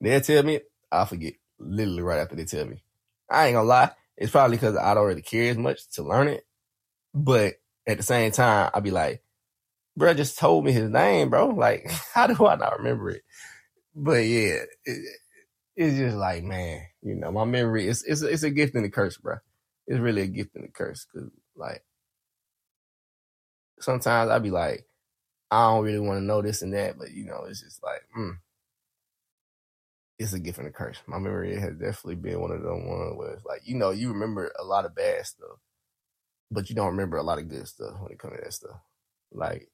they'll 0.00 0.20
tell 0.20 0.42
me, 0.42 0.60
I 0.90 1.04
forget 1.04 1.34
literally 1.58 2.02
right 2.02 2.18
after 2.20 2.36
they 2.36 2.44
tell 2.44 2.66
me. 2.66 2.82
I 3.30 3.46
ain't 3.46 3.54
gonna 3.54 3.66
lie, 3.66 3.90
it's 4.16 4.30
probably 4.30 4.56
because 4.56 4.76
I 4.76 4.94
don't 4.94 5.06
really 5.06 5.22
care 5.22 5.50
as 5.50 5.58
much 5.58 5.88
to 5.92 6.02
learn 6.02 6.28
it. 6.28 6.46
But 7.14 7.54
at 7.86 7.96
the 7.96 8.02
same 8.02 8.30
time, 8.32 8.70
I'll 8.74 8.80
be 8.80 8.90
like, 8.90 9.22
bro 9.96 10.14
just 10.14 10.38
told 10.38 10.64
me 10.64 10.72
his 10.72 10.90
name, 10.90 11.30
bro. 11.30 11.48
Like, 11.48 11.90
how 12.14 12.26
do 12.26 12.46
I 12.46 12.56
not 12.56 12.78
remember 12.78 13.10
it? 13.10 13.22
But 13.94 14.24
yeah, 14.26 14.62
it, 14.84 15.18
it's 15.76 15.96
just 15.96 16.16
like, 16.16 16.42
man, 16.44 16.82
you 17.02 17.14
know, 17.14 17.32
my 17.32 17.44
memory 17.44 17.86
is 17.88 18.02
it's, 18.04 18.22
it's 18.22 18.42
a 18.42 18.50
gift 18.50 18.74
and 18.74 18.84
a 18.86 18.90
curse, 18.90 19.16
bro. 19.18 19.36
It's 19.86 20.00
really 20.00 20.22
a 20.22 20.26
gift 20.26 20.54
and 20.56 20.64
a 20.64 20.68
curse 20.68 21.06
because, 21.12 21.30
like, 21.54 21.84
sometimes 23.80 24.30
I'd 24.30 24.42
be 24.42 24.50
like, 24.50 24.86
I 25.50 25.68
don't 25.68 25.84
really 25.84 26.00
want 26.00 26.18
to 26.18 26.24
know 26.24 26.42
this 26.42 26.62
and 26.62 26.74
that, 26.74 26.98
but 26.98 27.12
you 27.12 27.24
know, 27.24 27.44
it's 27.48 27.62
just 27.62 27.82
like, 27.82 28.02
mm, 28.18 28.38
it's 30.18 30.32
a 30.32 30.38
gift 30.40 30.58
and 30.58 30.66
a 30.66 30.70
curse. 30.72 30.98
My 31.06 31.18
memory 31.18 31.58
has 31.58 31.74
definitely 31.74 32.16
been 32.16 32.40
one 32.40 32.50
of 32.50 32.62
them 32.62 32.88
ones 32.88 33.16
where 33.16 33.32
it's 33.32 33.44
like, 33.44 33.62
you 33.64 33.76
know, 33.76 33.90
you 33.90 34.08
remember 34.12 34.50
a 34.58 34.64
lot 34.64 34.84
of 34.84 34.94
bad 34.94 35.26
stuff, 35.26 35.58
but 36.50 36.68
you 36.68 36.76
don't 36.76 36.88
remember 36.88 37.16
a 37.18 37.22
lot 37.22 37.38
of 37.38 37.48
good 37.48 37.68
stuff 37.68 38.00
when 38.00 38.12
it 38.12 38.18
comes 38.18 38.36
to 38.36 38.42
that 38.42 38.52
stuff. 38.52 38.80
Like, 39.32 39.68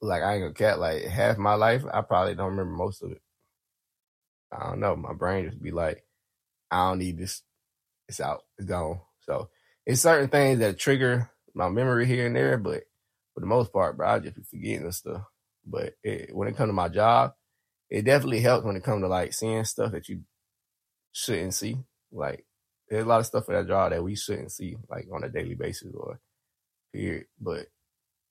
like 0.00 0.22
I 0.22 0.34
ain't 0.34 0.42
gonna 0.42 0.54
cat. 0.54 0.78
Like 0.78 1.04
half 1.04 1.38
my 1.38 1.54
life, 1.54 1.84
I 1.92 2.02
probably 2.02 2.34
don't 2.34 2.50
remember 2.50 2.72
most 2.72 3.02
of 3.02 3.12
it. 3.12 3.22
I 4.52 4.70
don't 4.70 4.80
know. 4.80 4.96
My 4.96 5.12
brain 5.12 5.46
just 5.46 5.62
be 5.62 5.70
like, 5.70 6.04
I 6.70 6.88
don't 6.88 6.98
need 6.98 7.18
this. 7.18 7.42
It's 8.08 8.20
out. 8.20 8.42
It's 8.56 8.66
gone. 8.66 9.00
So 9.20 9.50
it's 9.84 10.00
certain 10.00 10.28
things 10.28 10.60
that 10.60 10.78
trigger 10.78 11.30
my 11.54 11.68
memory 11.68 12.06
here 12.06 12.26
and 12.26 12.36
there, 12.36 12.56
but 12.56 12.84
for 13.34 13.40
the 13.40 13.46
most 13.46 13.72
part, 13.72 13.96
bro, 13.96 14.08
I 14.08 14.18
just 14.20 14.36
be 14.36 14.42
forgetting 14.42 14.84
and 14.84 14.94
stuff. 14.94 15.22
But 15.66 15.94
it, 16.02 16.34
when 16.34 16.48
it 16.48 16.56
comes 16.56 16.68
to 16.68 16.74
my 16.74 16.88
job, 16.88 17.32
it 17.90 18.02
definitely 18.02 18.40
helps 18.40 18.64
when 18.64 18.76
it 18.76 18.84
comes 18.84 19.02
to 19.02 19.08
like 19.08 19.32
seeing 19.32 19.64
stuff 19.64 19.92
that 19.92 20.08
you 20.08 20.20
shouldn't 21.12 21.54
see. 21.54 21.76
Like 22.12 22.46
there's 22.88 23.04
a 23.04 23.08
lot 23.08 23.20
of 23.20 23.26
stuff 23.26 23.48
in 23.48 23.54
that 23.54 23.66
job 23.66 23.90
that 23.92 24.02
we 24.02 24.14
shouldn't 24.14 24.52
see, 24.52 24.76
like 24.88 25.06
on 25.12 25.24
a 25.24 25.28
daily 25.28 25.54
basis 25.54 25.92
or 25.94 26.20
period. 26.92 27.26
But 27.40 27.66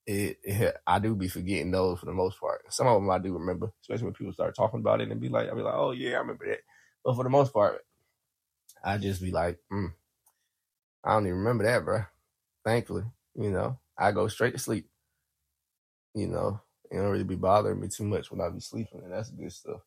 it, 0.08 0.40
it, 0.44 0.76
I 0.88 1.00
do 1.00 1.14
be 1.16 1.28
forgetting 1.28 1.72
those 1.72 2.00
for 2.00 2.06
the 2.06 2.14
most 2.14 2.40
part. 2.40 2.62
Some 2.74 2.88
of 2.88 2.96
them 2.96 3.10
I 3.10 3.20
do 3.20 3.34
remember, 3.34 3.72
especially 3.82 4.06
when 4.06 4.14
people 4.14 4.34
start 4.34 4.56
talking 4.56 4.80
about 4.80 5.02
it 5.02 5.12
and 5.12 5.20
be 5.20 5.28
like, 5.28 5.50
I'll 5.50 5.56
be 5.56 5.62
like, 5.62 5.76
oh 5.76 5.92
yeah, 5.92 6.16
I 6.16 6.20
remember 6.20 6.48
that. 6.48 6.60
But 7.04 7.16
for 7.16 7.24
the 7.24 7.30
most 7.30 7.54
part, 7.54 7.82
I 8.84 8.98
just 8.98 9.22
be 9.22 9.32
like, 9.32 9.60
mm, 9.72 9.92
I 11.04 11.12
don't 11.12 11.28
even 11.28 11.40
remember 11.40 11.66
that, 11.66 11.84
bro. 11.84 12.06
Thankfully, 12.66 13.04
you 13.36 13.52
know, 13.52 13.78
I 13.98 14.14
go 14.14 14.30
straight 14.30 14.54
to 14.54 14.60
sleep. 14.60 14.90
You 16.16 16.28
know, 16.28 16.62
it 16.90 16.96
don't 16.96 17.12
really 17.12 17.24
be 17.26 17.36
bothering 17.36 17.80
me 17.82 17.90
too 17.90 18.06
much 18.06 18.32
when 18.32 18.42
I 18.42 18.50
be 18.50 18.62
sleeping, 18.62 19.02
and 19.04 19.12
that's 19.12 19.30
good 19.30 19.52
stuff. 19.52 19.82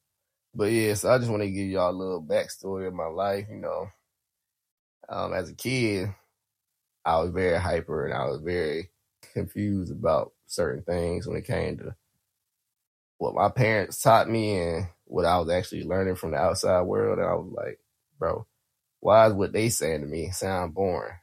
But 0.55 0.71
yeah, 0.71 0.95
so 0.95 1.11
I 1.11 1.19
just 1.19 1.31
want 1.31 1.43
to 1.43 1.51
give 1.51 1.67
y'all 1.67 1.91
a 1.91 1.97
little 1.97 2.23
backstory 2.23 2.87
of 2.87 2.95
my 2.95 3.07
life. 3.07 3.47
You 3.51 3.57
know, 3.57 3.89
um, 5.09 5.33
as 5.33 5.49
a 5.49 5.55
kid, 5.55 6.15
I 7.05 7.21
was 7.21 7.31
very 7.31 7.59
hyper 7.59 8.05
and 8.05 8.15
I 8.15 8.27
was 8.27 8.41
very 8.43 8.91
confused 9.35 9.93
about 9.93 10.33
certain 10.47 10.83
things 10.83 11.27
when 11.27 11.37
it 11.37 11.47
came 11.47 11.79
to 11.79 11.95
what 13.19 13.35
my 13.35 13.49
parents 13.51 14.01
taught 14.01 14.29
me 14.29 14.59
and 14.59 14.87
what 15.05 15.27
I 15.27 15.39
was 15.39 15.51
actually 15.51 15.85
learning 15.85 16.17
from 16.17 16.33
the 16.33 16.39
outside 16.39 16.83
world. 16.83 17.19
And 17.19 17.29
I 17.29 17.35
was 17.35 17.53
like, 17.53 17.79
bro, 18.19 18.47
why 19.01 19.27
is 19.27 19.35
what 19.35 19.53
they 19.53 19.69
saying 19.69 20.01
to 20.01 20.07
me 20.07 20.31
sound 20.31 20.75
boring 20.75 21.17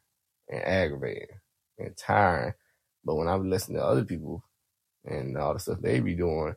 and 0.50 0.64
aggravating 0.64 1.40
and 1.80 1.98
tiring? 1.98 2.54
But 3.04 3.16
when 3.16 3.28
I 3.28 3.36
was 3.36 3.48
listening 3.48 3.78
to 3.80 3.86
other 3.86 4.06
people 4.06 4.44
and 5.06 5.38
all 5.38 5.54
the 5.54 5.60
stuff 5.60 5.80
they 5.82 6.00
be 6.00 6.16
doing, 6.16 6.56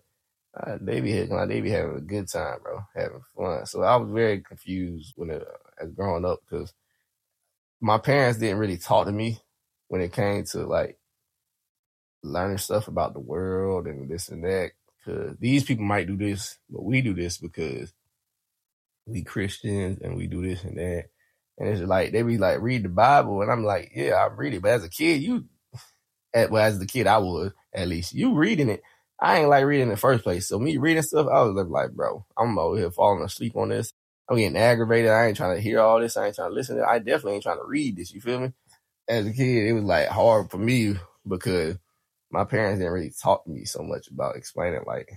uh, 0.59 0.79
they 0.81 1.01
be 1.01 1.25
like 1.27 1.49
they 1.49 1.61
be 1.61 1.71
having 1.71 1.97
a 1.97 2.01
good 2.01 2.29
time, 2.29 2.59
bro, 2.63 2.81
having 2.95 3.23
fun. 3.37 3.67
So 3.67 3.83
I 3.83 3.97
was 3.97 4.11
very 4.11 4.41
confused 4.41 5.15
when 5.17 5.31
it, 5.31 5.47
as 5.81 5.91
growing 5.93 6.25
up 6.25 6.41
because 6.43 6.73
my 7.81 7.99
parents 7.99 8.39
didn't 8.39 8.59
really 8.59 8.77
talk 8.77 9.07
to 9.07 9.13
me 9.13 9.41
when 9.89 10.03
it 10.03 10.13
came 10.13 10.45
to 10.45 10.67
like 10.67 10.99
learning 12.23 12.59
stuff 12.59 12.89
about 12.89 13.15
the 13.15 13.21
world 13.21 13.87
and 13.87 14.09
this 14.09 14.29
and 14.29 14.45
that. 14.45 14.73
Because 15.05 15.37
these 15.39 15.65
people 15.65 15.85
might 15.85 16.07
do 16.07 16.17
this, 16.17 16.59
but 16.69 16.85
we 16.85 17.01
do 17.01 17.15
this 17.15 17.39
because 17.39 17.93
we 19.07 19.23
Christians 19.23 19.99
and 20.03 20.17
we 20.17 20.27
do 20.27 20.43
this 20.43 20.65
and 20.65 20.79
that. 20.79 21.05
And 21.59 21.69
it's 21.69 21.83
like 21.83 22.13
they 22.13 22.23
be 22.23 22.39
like 22.39 22.61
read 22.61 22.85
the 22.85 22.89
Bible, 22.89 23.43
and 23.43 23.51
I'm 23.51 23.65
like, 23.65 23.93
yeah, 23.95 24.15
I 24.15 24.27
read 24.27 24.55
it. 24.55 24.63
But 24.63 24.73
as 24.73 24.85
a 24.85 24.89
kid, 24.89 25.23
you, 25.23 25.45
well, 26.35 26.57
as 26.57 26.79
the 26.79 26.87
kid 26.87 27.07
I 27.07 27.19
was 27.19 27.53
at 27.75 27.89
least, 27.89 28.15
you 28.15 28.35
reading 28.35 28.71
it. 28.71 28.83
I 29.21 29.41
ain't 29.41 29.51
like 29.51 29.67
reading 29.67 29.85
in 29.85 29.91
the 29.91 29.97
first 29.99 30.25
place. 30.25 30.49
So 30.49 30.59
me 30.59 30.79
reading 30.79 31.03
stuff, 31.03 31.27
I 31.31 31.43
was 31.43 31.67
like, 31.69 31.91
bro, 31.93 32.25
I'm 32.39 32.59
over 32.59 32.79
here 32.79 32.91
falling 32.91 33.23
asleep 33.23 33.55
on 33.55 33.69
this. 33.69 33.93
I'm 34.31 34.39
getting 34.39 34.57
aggravated. 34.57 35.11
I 35.11 35.27
ain't 35.27 35.37
trying 35.37 35.57
to 35.57 35.61
hear 35.61 35.81
all 35.81 36.01
this. 36.01 36.17
I 36.17 36.27
ain't 36.27 36.37
trying 36.37 36.51
to 36.51 36.55
listen 36.55 36.77
to 36.77 36.83
it. 36.83 36.89
I 36.89 36.99
definitely 37.01 37.35
ain't 37.35 37.43
trying 37.43 37.59
to 37.59 37.67
read 37.67 37.97
this. 37.97 38.13
You 38.15 38.23
feel 38.23 38.41
me? 38.41 38.53
As 39.07 39.27
a 39.27 39.33
kid, 39.33 39.67
it 39.67 39.73
was 39.75 39.85
like 39.85 40.09
hard 40.09 40.51
for 40.51 40.57
me 40.57 40.95
because 41.29 41.77
my 42.31 42.45
parents 42.45 42.79
didn't 42.79 42.93
really 42.93 43.13
talk 43.23 43.45
to 43.45 43.51
me 43.51 43.65
so 43.65 43.83
much 43.83 44.09
about 44.09 44.37
explaining 44.37 44.83
like 44.87 45.11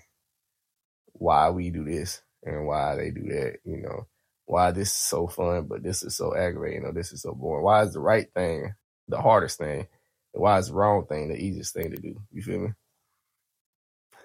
why 1.13 1.49
we 1.49 1.69
do 1.69 1.83
this 1.85 2.21
and 2.43 2.67
why 2.67 2.95
they 2.95 3.11
do 3.11 3.23
that, 3.29 3.57
you 3.63 3.77
know, 3.77 4.07
why 4.45 4.71
this 4.71 4.89
is 4.89 4.95
so 4.95 5.27
fun, 5.27 5.67
but 5.67 5.83
this 5.83 6.03
is 6.03 6.15
so 6.15 6.35
aggravating 6.35 6.85
or 6.85 6.91
this 6.93 7.13
is 7.13 7.21
so 7.21 7.33
boring. 7.33 7.63
Why 7.63 7.83
is 7.83 7.93
the 7.93 7.99
right 7.99 8.27
thing 8.33 8.73
the 9.07 9.21
hardest 9.21 9.57
thing? 9.57 9.87
Why 10.31 10.57
is 10.57 10.67
the 10.67 10.73
wrong 10.73 11.05
thing 11.05 11.29
the 11.29 11.35
easiest 11.35 11.73
thing 11.73 11.91
to 11.91 11.97
do? 11.97 12.15
You 12.31 12.41
feel 12.41 12.59
me? 12.59 12.69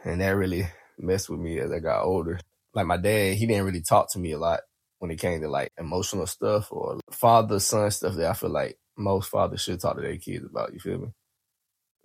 And 0.04 0.20
that 0.20 0.30
really 0.30 0.66
messed 0.98 1.28
with 1.28 1.40
me 1.40 1.58
as 1.58 1.70
I 1.70 1.80
got 1.80 2.04
older. 2.04 2.40
Like 2.74 2.86
my 2.86 2.96
dad, 2.96 3.34
he 3.36 3.46
didn't 3.46 3.66
really 3.66 3.82
talk 3.82 4.10
to 4.12 4.18
me 4.18 4.32
a 4.32 4.38
lot 4.38 4.60
when 4.98 5.10
it 5.10 5.20
came 5.20 5.40
to 5.42 5.48
like 5.48 5.72
emotional 5.78 6.26
stuff 6.26 6.72
or 6.72 6.98
father 7.10 7.60
son 7.60 7.90
stuff 7.90 8.14
that 8.14 8.30
I 8.30 8.32
feel 8.32 8.50
like 8.50 8.78
most 8.96 9.30
fathers 9.30 9.60
should 9.62 9.80
talk 9.80 9.96
to 9.96 10.02
their 10.02 10.16
kids 10.16 10.44
about. 10.44 10.72
You 10.72 10.80
feel 10.80 10.98
me? 10.98 11.08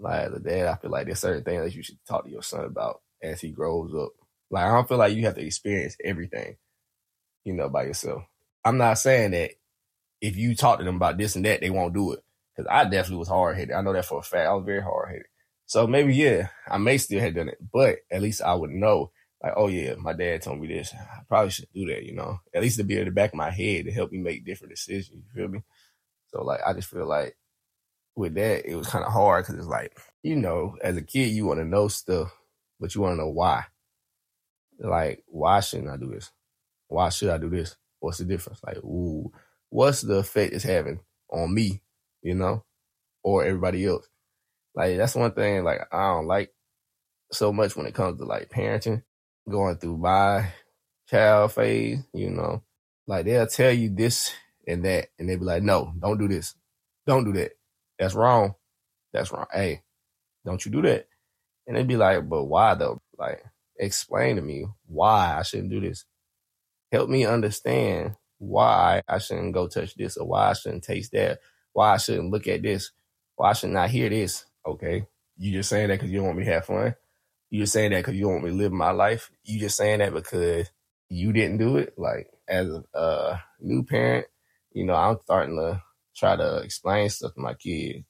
Like 0.03 0.27
as 0.27 0.33
a 0.33 0.39
dad, 0.39 0.67
I 0.67 0.75
feel 0.75 0.91
like 0.91 1.05
there's 1.05 1.19
certain 1.19 1.45
things 1.45 1.63
that 1.63 1.75
you 1.75 1.81
should 1.81 1.97
talk 2.05 2.25
to 2.25 2.29
your 2.29 2.43
son 2.43 2.65
about 2.65 3.01
as 3.21 3.39
he 3.39 3.51
grows 3.51 3.95
up. 3.95 4.11
Like 4.51 4.65
I 4.65 4.73
don't 4.73 4.87
feel 4.87 4.97
like 4.97 5.15
you 5.15 5.25
have 5.25 5.35
to 5.35 5.45
experience 5.45 5.95
everything, 6.03 6.57
you 7.45 7.53
know, 7.53 7.69
by 7.69 7.83
yourself. 7.83 8.23
I'm 8.65 8.77
not 8.77 8.97
saying 8.97 9.31
that 9.31 9.51
if 10.19 10.35
you 10.35 10.55
talk 10.55 10.79
to 10.79 10.83
them 10.83 10.97
about 10.97 11.17
this 11.17 11.37
and 11.37 11.45
that, 11.45 11.61
they 11.61 11.69
won't 11.69 11.93
do 11.93 12.11
it. 12.11 12.19
Cause 12.57 12.65
I 12.69 12.83
definitely 12.83 13.17
was 13.17 13.29
hard 13.29 13.55
headed. 13.55 13.73
I 13.73 13.81
know 13.81 13.93
that 13.93 14.05
for 14.05 14.19
a 14.19 14.21
fact. 14.21 14.47
I 14.47 14.53
was 14.53 14.65
very 14.65 14.81
hard 14.81 15.07
headed. 15.07 15.25
So 15.65 15.87
maybe, 15.87 16.13
yeah, 16.13 16.49
I 16.69 16.77
may 16.77 16.97
still 16.97 17.21
have 17.21 17.33
done 17.33 17.47
it, 17.47 17.57
but 17.71 17.99
at 18.11 18.21
least 18.21 18.41
I 18.41 18.53
would 18.53 18.71
know, 18.71 19.11
like, 19.41 19.53
oh 19.55 19.69
yeah, 19.69 19.95
my 19.97 20.11
dad 20.11 20.41
told 20.41 20.59
me 20.59 20.67
this. 20.67 20.93
I 20.93 21.21
probably 21.29 21.51
should 21.51 21.69
do 21.73 21.87
that, 21.87 22.03
you 22.03 22.13
know, 22.13 22.39
at 22.53 22.61
least 22.61 22.77
to 22.77 22.83
be 22.83 22.99
at 22.99 23.05
the 23.05 23.11
back 23.11 23.31
of 23.31 23.37
my 23.37 23.51
head 23.51 23.85
to 23.85 23.91
help 23.91 24.11
me 24.11 24.19
make 24.19 24.45
different 24.45 24.75
decisions. 24.75 25.23
You 25.25 25.33
feel 25.33 25.47
me? 25.47 25.63
So 26.27 26.43
like, 26.43 26.59
I 26.65 26.73
just 26.73 26.89
feel 26.89 27.07
like 27.07 27.37
with 28.15 28.35
that, 28.35 28.65
it 28.69 28.75
was 28.75 28.87
kind 28.87 29.05
of 29.05 29.11
hard 29.11 29.43
because 29.43 29.59
it's 29.59 29.67
like, 29.67 29.97
you 30.21 30.35
know, 30.35 30.77
as 30.81 30.97
a 30.97 31.01
kid, 31.01 31.31
you 31.31 31.45
want 31.45 31.59
to 31.59 31.65
know 31.65 31.87
stuff, 31.87 32.31
but 32.79 32.93
you 32.93 33.01
want 33.01 33.13
to 33.13 33.21
know 33.21 33.29
why. 33.29 33.65
Like, 34.79 35.23
why 35.27 35.59
shouldn't 35.59 35.89
I 35.89 35.97
do 35.97 36.11
this? 36.11 36.31
Why 36.87 37.09
should 37.09 37.29
I 37.29 37.37
do 37.37 37.49
this? 37.49 37.75
What's 37.99 38.17
the 38.17 38.25
difference? 38.25 38.59
Like, 38.63 38.77
ooh, 38.77 39.31
what's 39.69 40.01
the 40.01 40.15
effect 40.15 40.53
it's 40.53 40.63
having 40.63 40.99
on 41.29 41.53
me, 41.53 41.81
you 42.21 42.35
know, 42.35 42.63
or 43.23 43.43
everybody 43.43 43.85
else? 43.85 44.07
Like, 44.75 44.97
that's 44.97 45.15
one 45.15 45.31
thing, 45.31 45.63
like, 45.63 45.81
I 45.91 46.13
don't 46.13 46.27
like 46.27 46.53
so 47.31 47.51
much 47.51 47.75
when 47.75 47.85
it 47.85 47.93
comes 47.93 48.19
to 48.19 48.25
like 48.25 48.49
parenting, 48.49 49.03
going 49.49 49.77
through 49.77 49.97
my 49.97 50.49
child 51.07 51.51
phase, 51.51 51.99
you 52.13 52.29
know, 52.29 52.63
like 53.07 53.25
they'll 53.25 53.47
tell 53.47 53.71
you 53.71 53.89
this 53.89 54.33
and 54.67 54.85
that, 54.85 55.07
and 55.17 55.27
they'll 55.27 55.39
be 55.39 55.45
like, 55.45 55.63
no, 55.63 55.93
don't 55.99 56.17
do 56.17 56.27
this. 56.27 56.55
Don't 57.05 57.25
do 57.25 57.33
that. 57.33 57.51
That's 57.99 58.15
wrong. 58.15 58.55
That's 59.13 59.31
wrong. 59.31 59.45
Hey, 59.51 59.81
don't 60.45 60.65
you 60.65 60.71
do 60.71 60.81
that. 60.83 61.07
And 61.67 61.77
they'd 61.77 61.87
be 61.87 61.97
like, 61.97 62.27
but 62.27 62.45
why 62.45 62.75
though? 62.75 63.01
Like, 63.17 63.43
explain 63.77 64.35
to 64.35 64.41
me 64.41 64.65
why 64.85 65.37
I 65.37 65.43
shouldn't 65.43 65.69
do 65.69 65.79
this. 65.79 66.05
Help 66.91 67.09
me 67.09 67.25
understand 67.25 68.15
why 68.39 69.01
I 69.07 69.17
shouldn't 69.19 69.53
go 69.53 69.67
touch 69.67 69.95
this 69.95 70.17
or 70.17 70.27
why 70.27 70.49
I 70.49 70.53
shouldn't 70.53 70.83
taste 70.83 71.11
that, 71.13 71.39
why 71.71 71.93
I 71.93 71.97
shouldn't 71.97 72.31
look 72.31 72.47
at 72.47 72.61
this, 72.61 72.91
why 73.35 73.51
I 73.51 73.53
should 73.53 73.69
not 73.69 73.89
hear 73.89 74.09
this. 74.09 74.45
Okay. 74.65 75.07
You 75.37 75.51
just 75.51 75.69
saying 75.69 75.89
that 75.89 75.95
because 75.95 76.11
you 76.11 76.17
don't 76.17 76.27
want 76.27 76.39
me 76.39 76.45
to 76.45 76.53
have 76.53 76.65
fun. 76.65 76.95
You 77.49 77.61
just 77.61 77.73
saying 77.73 77.91
that 77.91 77.99
because 77.99 78.15
you 78.15 78.23
don't 78.23 78.33
want 78.33 78.45
me 78.45 78.49
to 78.51 78.57
live 78.57 78.71
my 78.71 78.91
life. 78.91 79.31
You 79.43 79.59
just 79.59 79.77
saying 79.77 79.99
that 79.99 80.13
because 80.13 80.69
you 81.09 81.31
didn't 81.33 81.57
do 81.57 81.77
it. 81.77 81.93
Like 81.97 82.27
as 82.47 82.67
a 82.67 82.97
uh, 82.97 83.37
new 83.59 83.83
parent, 83.83 84.27
you 84.71 84.85
know, 84.85 84.95
I'm 84.95 85.17
starting 85.23 85.55
to 85.57 85.81
try 86.15 86.35
to 86.35 86.57
explain 86.57 87.09
stuff 87.09 87.33
to 87.33 87.39
my 87.39 87.53
kid 87.53 88.05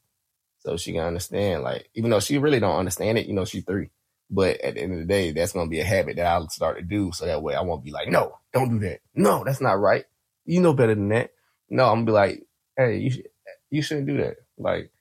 so 0.59 0.77
she 0.77 0.93
can 0.93 1.01
understand. 1.01 1.63
Like, 1.63 1.89
even 1.93 2.11
though 2.11 2.19
she 2.19 2.37
really 2.37 2.59
don't 2.59 2.77
understand 2.77 3.17
it, 3.17 3.27
you 3.27 3.33
know, 3.33 3.45
she's 3.45 3.63
three. 3.63 3.89
But 4.29 4.61
at 4.61 4.75
the 4.75 4.81
end 4.81 4.93
of 4.93 4.99
the 4.99 5.05
day, 5.05 5.31
that's 5.31 5.53
gonna 5.53 5.69
be 5.69 5.79
a 5.79 5.85
habit 5.85 6.15
that 6.15 6.25
I'll 6.25 6.49
start 6.49 6.77
to 6.77 6.83
do. 6.83 7.11
So 7.11 7.25
that 7.25 7.43
way 7.43 7.55
I 7.55 7.61
won't 7.61 7.83
be 7.83 7.91
like, 7.91 8.09
no, 8.09 8.37
don't 8.53 8.69
do 8.69 8.79
that. 8.87 9.01
No, 9.13 9.43
that's 9.43 9.61
not 9.61 9.79
right. 9.79 10.05
You 10.45 10.61
know 10.61 10.73
better 10.73 10.95
than 10.95 11.09
that. 11.09 11.31
No, 11.69 11.85
I'm 11.85 11.97
gonna 11.97 12.05
be 12.05 12.11
like, 12.11 12.47
hey, 12.77 12.97
you 12.97 13.11
should, 13.11 13.27
you 13.69 13.81
shouldn't 13.81 14.07
do 14.07 14.17
that. 14.17 14.37
Like 14.57 14.91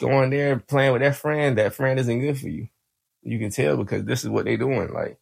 going 0.00 0.30
there 0.30 0.52
and 0.52 0.66
playing 0.66 0.92
with 0.92 1.02
that 1.02 1.16
friend, 1.16 1.58
that 1.58 1.74
friend 1.74 1.98
isn't 2.00 2.20
good 2.20 2.38
for 2.38 2.48
you. 2.48 2.68
You 3.22 3.38
can 3.38 3.50
tell 3.50 3.76
because 3.76 4.04
this 4.04 4.24
is 4.24 4.30
what 4.30 4.44
they're 4.44 4.56
doing. 4.56 4.92
Like, 4.92 5.18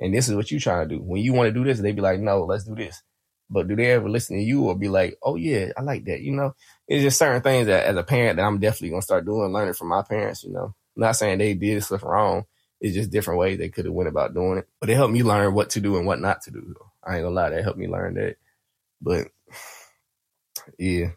and 0.00 0.14
this 0.14 0.28
is 0.28 0.34
what 0.34 0.50
you 0.50 0.60
trying 0.60 0.88
to 0.88 0.94
do. 0.96 1.02
When 1.02 1.22
you 1.22 1.32
want 1.32 1.48
to 1.48 1.52
do 1.52 1.64
this, 1.64 1.80
they 1.80 1.92
be 1.92 2.00
like, 2.00 2.20
no, 2.20 2.44
let's 2.44 2.64
do 2.64 2.74
this. 2.74 3.02
But 3.50 3.66
do 3.66 3.74
they 3.74 3.90
ever 3.90 4.08
listen 4.08 4.36
to 4.36 4.42
you 4.42 4.62
or 4.62 4.78
be 4.78 4.88
like, 4.88 5.18
oh 5.22 5.34
yeah, 5.34 5.72
I 5.76 5.82
like 5.82 6.04
that? 6.04 6.20
You 6.20 6.32
know, 6.32 6.54
it's 6.86 7.02
just 7.02 7.18
certain 7.18 7.42
things 7.42 7.66
that 7.66 7.86
as 7.86 7.96
a 7.96 8.04
parent 8.04 8.36
that 8.36 8.44
I'm 8.44 8.60
definitely 8.60 8.90
gonna 8.90 9.02
start 9.02 9.26
doing, 9.26 9.52
learning 9.52 9.74
from 9.74 9.88
my 9.88 10.02
parents. 10.02 10.44
You 10.44 10.52
know, 10.52 10.74
I'm 10.96 11.00
not 11.00 11.16
saying 11.16 11.38
they 11.38 11.54
did 11.54 11.82
stuff 11.82 12.04
wrong. 12.04 12.44
It's 12.80 12.94
just 12.94 13.10
different 13.10 13.40
ways 13.40 13.58
they 13.58 13.68
could 13.68 13.84
have 13.86 13.94
went 13.94 14.08
about 14.08 14.34
doing 14.34 14.58
it. 14.58 14.68
But 14.80 14.88
it 14.88 14.94
helped 14.94 15.12
me 15.12 15.22
learn 15.22 15.52
what 15.52 15.70
to 15.70 15.80
do 15.80 15.96
and 15.96 16.06
what 16.06 16.20
not 16.20 16.42
to 16.42 16.50
do. 16.52 16.74
I 17.04 17.16
ain't 17.16 17.24
gonna 17.24 17.34
lie, 17.34 17.50
that 17.50 17.64
helped 17.64 17.78
me 17.78 17.88
learn 17.88 18.14
that. 18.14 18.36
But 19.02 19.28
yeah, 20.78 21.08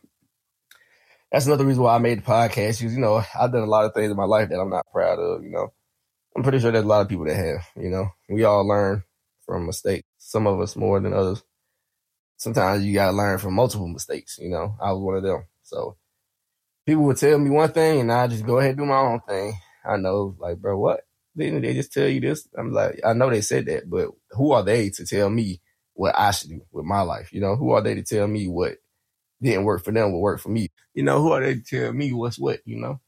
that's 1.32 1.46
another 1.46 1.66
reason 1.66 1.84
why 1.84 1.96
I 1.96 2.00
made 2.00 2.20
the 2.20 2.24
podcast. 2.24 2.80
Because 2.80 2.96
you 2.96 3.00
know, 3.00 3.24
I've 3.40 3.52
done 3.52 3.62
a 3.62 3.68
lot 3.68 3.86
of 3.86 3.94
things 3.94 4.10
in 4.10 4.18
my 4.18 4.26
life 4.26 4.50
that 4.50 4.60
I'm 4.60 4.70
not 4.70 4.88
proud 4.92 5.20
of. 5.20 5.44
You 5.44 5.52
know, 5.52 5.72
I'm 6.36 6.44
pretty 6.44 6.60
sure 6.60 6.72
there's 6.72 6.84
a 6.84 6.88
lot 6.88 7.02
of 7.02 7.10
people 7.10 7.26
that 7.26 7.36
have. 7.36 7.66
You 7.76 7.90
know, 7.90 8.10
we 8.28 8.44
all 8.44 8.68
learn 8.68 9.04
from 9.46 9.68
mistakes. 9.68 10.08
Some 10.18 10.48
of 10.48 10.60
us 10.60 10.76
more 10.76 11.00
than 11.00 11.14
others. 11.14 11.44
Sometimes 12.44 12.86
you 12.86 12.94
gotta 12.94 13.16
learn 13.16 13.38
from 13.38 13.54
multiple 13.54 13.88
mistakes. 13.88 14.38
You 14.38 14.50
know, 14.50 14.76
I 14.82 14.92
was 14.92 15.02
one 15.02 15.16
of 15.16 15.24
them. 15.24 15.46
So 15.62 15.96
people 16.86 17.04
would 17.04 17.16
tell 17.16 17.40
me 17.40 17.50
one 17.50 17.72
thing, 17.72 18.02
and 18.02 18.12
I 18.12 18.28
just 18.28 18.46
go 18.46 18.58
ahead 18.58 18.72
and 18.72 18.80
do 18.80 18.86
my 18.86 18.98
own 18.98 19.22
thing. 19.22 19.54
I 19.86 19.96
know, 19.96 20.36
like, 20.38 20.58
bro, 20.58 20.78
what? 20.78 21.06
Didn't 21.38 21.62
they 21.62 21.74
just 21.74 21.94
tell 21.94 22.06
you 22.06 22.20
this? 22.20 22.46
I'm 22.58 22.74
like, 22.74 23.00
I 23.06 23.14
know 23.14 23.30
they 23.30 23.40
said 23.40 23.68
that, 23.68 23.90
but 23.90 24.10
who 24.32 24.52
are 24.52 24.62
they 24.62 24.90
to 24.90 25.06
tell 25.06 25.30
me 25.30 25.62
what 25.94 26.20
I 26.20 26.32
should 26.32 26.50
do 26.50 26.62
with 26.74 26.84
my 26.84 27.00
life? 27.00 27.32
You 27.32 27.40
know, 27.40 27.56
who 27.56 27.72
are 27.72 27.82
they 27.82 27.96
to 27.96 28.04
tell 28.04 28.28
me 28.28 28.50
what 28.50 28.76
didn't 29.42 29.64
work 29.64 29.86
for 29.86 29.94
them 29.94 30.12
will 30.12 30.20
work 30.20 30.42
for 30.42 30.50
me? 30.50 30.70
You 30.94 31.04
know, 31.04 31.22
who 31.22 31.32
are 31.32 31.42
they 31.42 31.56
to 31.56 31.62
tell 31.62 31.94
me 31.94 32.12
what's 32.12 32.38
what? 32.38 32.60
You 32.66 32.76
know, 32.76 33.00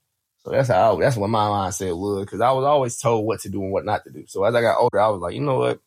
so 0.45 0.51
that's 0.51 0.69
how 0.69 0.95
I, 0.95 0.99
that's 1.01 1.17
what 1.17 1.29
my 1.29 1.45
mindset 1.45 1.99
was 1.99 2.23
because 2.23 2.39
I 2.39 2.53
was 2.53 2.63
always 2.63 2.97
told 2.97 3.25
what 3.25 3.41
to 3.41 3.49
do 3.49 3.61
and 3.61 3.73
what 3.73 3.83
not 3.83 4.05
to 4.05 4.11
do. 4.11 4.23
So 4.27 4.45
as 4.45 4.55
I 4.55 4.61
got 4.61 4.79
older, 4.79 4.97
I 5.01 5.09
was 5.09 5.19
like, 5.19 5.35
you 5.35 5.41
know 5.41 5.57
what, 5.59 5.81